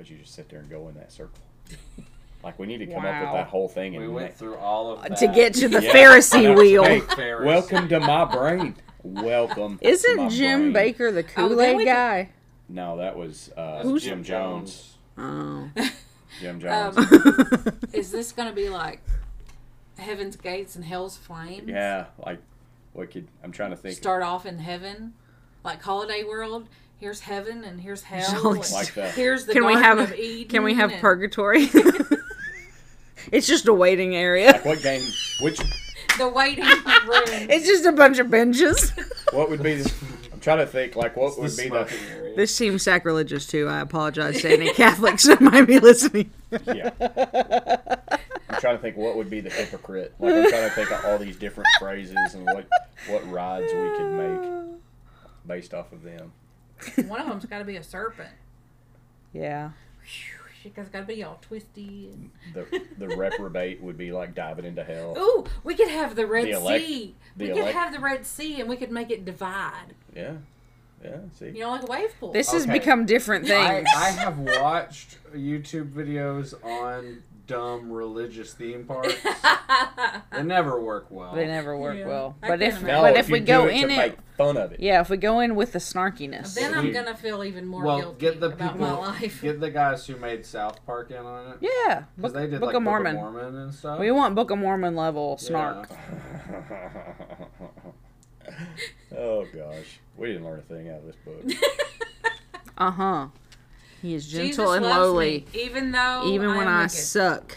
[0.00, 1.42] because you just sit there and go in that circle.
[2.42, 3.20] Like we need to come up Wow.
[3.24, 5.18] with that whole thing And We went make, through all of that.
[5.18, 5.92] to get to the Yeah.
[5.92, 6.82] Pharisee That's wheel.
[6.84, 7.12] right.
[7.12, 7.44] Ferris.
[7.44, 8.74] welcome to my brain.
[9.02, 9.76] Welcome.
[9.76, 10.94] to Isn't my Jim brain.
[10.94, 12.30] Bakker the Oh, then Kool Aid we guy?
[12.70, 14.94] No, that was uh, Who's- Jim Jones.
[15.18, 15.68] Oh.
[16.40, 16.96] Jim Jones.
[16.96, 19.02] Um, Is this going to be like
[19.98, 21.68] Heaven's Gates and Hell's Flames?
[21.68, 22.40] yeah, like
[22.94, 23.98] what could I'm trying to think.
[23.98, 25.12] Start off in heaven,
[25.62, 26.68] like Holiday World.
[27.00, 28.30] Here's heaven and here's hell.
[28.42, 30.48] Jolly and Like the- here's the Can we have of Eden.
[30.48, 31.62] can we have and purgatory?
[33.32, 34.48] it's just a waiting area.
[34.52, 35.02] Like what game?
[35.40, 35.58] Which
[36.18, 36.76] the waiting room?
[37.50, 38.90] It's just a bunch of benches.
[39.32, 39.76] what would be?
[39.76, 39.92] The,
[40.32, 40.94] I'm trying to think.
[40.94, 42.10] Like what It's the would be the?
[42.14, 42.36] area.
[42.36, 43.66] This seems sacrilegious too.
[43.66, 46.30] I apologize to any Catholics that might be listening.
[46.66, 46.90] Yeah.
[48.50, 50.12] I'm trying to think what would be the hypocrite.
[50.18, 52.68] Like I'm trying to think of all these different phrases and what
[53.08, 54.76] what rides we could make
[55.46, 56.32] based off of them.
[57.06, 58.30] One of them's got to be a serpent.
[59.32, 59.70] Yeah.
[60.62, 62.10] It's got to be all twisty.
[62.12, 62.30] And...
[62.54, 65.16] The the reprobate would be like diving into hell.
[65.16, 67.14] Ooh, we could have the Red The elect- Sea.
[67.36, 69.94] the we could elect- have the Red Sea, and we could make it divide.
[70.14, 70.34] Yeah.
[71.02, 71.16] Yeah.
[71.38, 71.46] See.
[71.46, 72.32] You know, like a wave pool.
[72.32, 73.88] This has become different I, things.
[73.96, 79.14] I have watched YouTube videos on dumb religious theme parks.
[80.32, 81.34] They never work well.
[81.34, 82.06] they never work Yeah.
[82.06, 82.36] well.
[82.42, 82.86] I But can't if imagine.
[82.96, 84.72] No, but if, if you we go do it in to it, make fun of
[84.72, 84.80] it.
[84.80, 87.98] yeah, if we go in with the snarkiness, then I'm gonna feel even more well,
[88.00, 89.42] guilty get the about people, my life.
[89.42, 91.58] get the guys who made South Park in on it.
[91.60, 93.16] yeah, Because Book, they did Book like of Mormon.
[93.16, 93.98] Book of Mormon and stuff.
[93.98, 95.46] We want Book of Mormon level Yeah.
[95.46, 95.90] snark.
[99.16, 101.44] oh gosh, we didn't learn a thing out of this book.
[102.78, 103.26] Uh huh.
[104.02, 106.90] He is Jesus gentle and lowly, me, even though even when am I wicked.
[106.96, 107.56] suck.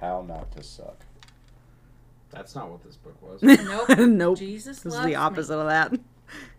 [0.00, 0.96] How not to suck.
[2.30, 3.42] That's not what this book was.
[3.42, 3.88] Nope.
[4.08, 4.38] nope.
[4.38, 5.14] Jesus This is loves the me.
[5.16, 6.00] opposite of that.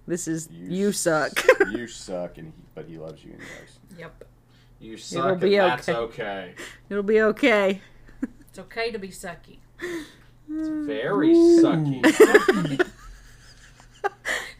[0.07, 1.31] This is you, s- suck.
[1.71, 3.79] you suck, and he, but he loves you anyways.
[3.97, 4.23] Yep.
[4.79, 5.99] You suck be and that's okay.
[5.99, 6.53] okay.
[6.89, 7.81] It'll be okay.
[8.49, 9.57] It's okay to be sucky.
[9.81, 12.85] It's very sucky.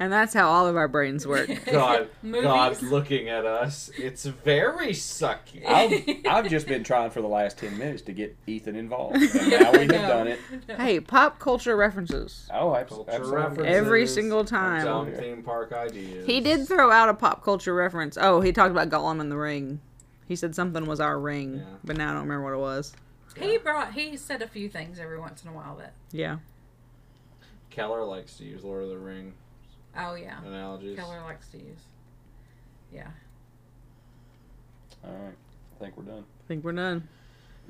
[0.02, 1.48] And that's how all of our brains work.
[1.72, 2.42] God, Movies.
[2.42, 3.92] God's looking at us.
[3.96, 5.64] It's very sucky.
[5.68, 9.18] I've, I've just been trying for the last 10 minutes to get Ethan involved.
[9.18, 10.08] And now we have No.
[10.08, 10.40] done it.
[10.76, 12.50] hey, pop culture references.
[12.52, 13.36] Oh, abs- Culture absolutely.
[13.44, 14.86] references, Every single time.
[14.86, 16.26] Dumb theme park ideas.
[16.26, 18.18] He did throw out a pop culture reference.
[18.20, 19.82] Oh, he talked about Gollum and the ring.
[20.28, 21.64] He said something was our ring, Yeah.
[21.84, 22.96] but now I don't remember what it was.
[23.38, 23.94] He brought.
[23.94, 25.94] He said a few things every once in a while that.
[26.12, 26.38] Yeah.
[27.70, 29.34] Keller likes to use Lord of the Ring
[29.98, 30.44] Oh yeah.
[30.46, 30.98] analogies.
[30.98, 31.82] Keller likes to use.
[32.94, 33.08] Yeah.
[35.04, 35.34] All right.
[35.76, 36.24] I think we're done.
[36.24, 37.08] I think we're done.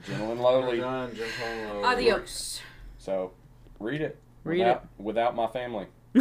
[0.05, 0.79] Gentle and We're lowly.
[0.79, 1.15] done.
[1.15, 1.83] Jim Polo.
[1.83, 2.61] Adios.
[2.97, 3.31] So,
[3.79, 4.17] read it.
[4.43, 5.85] Read without, Without my family.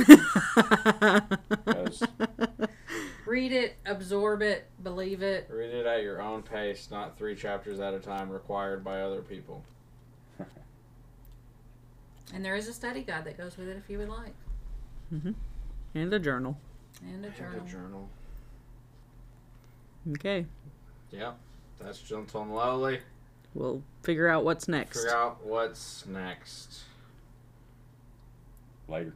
[3.26, 5.48] Read it, absorb it, believe it.
[5.50, 9.22] Read it at your own pace, not three chapters at a time required by other
[9.22, 9.64] people.
[12.32, 14.34] And there is a study guide that goes with it if you would like,
[15.12, 15.32] mm-hmm.
[15.94, 16.58] And a journal.
[17.02, 17.66] and a And journal.
[17.66, 18.08] a journal.
[20.12, 20.46] Okay.
[21.10, 21.36] Yep.
[21.80, 23.00] That's gentle and lowly.
[23.54, 24.98] We'll figure out what's next.
[25.02, 26.80] Figure out what's next.
[28.88, 29.12] Later.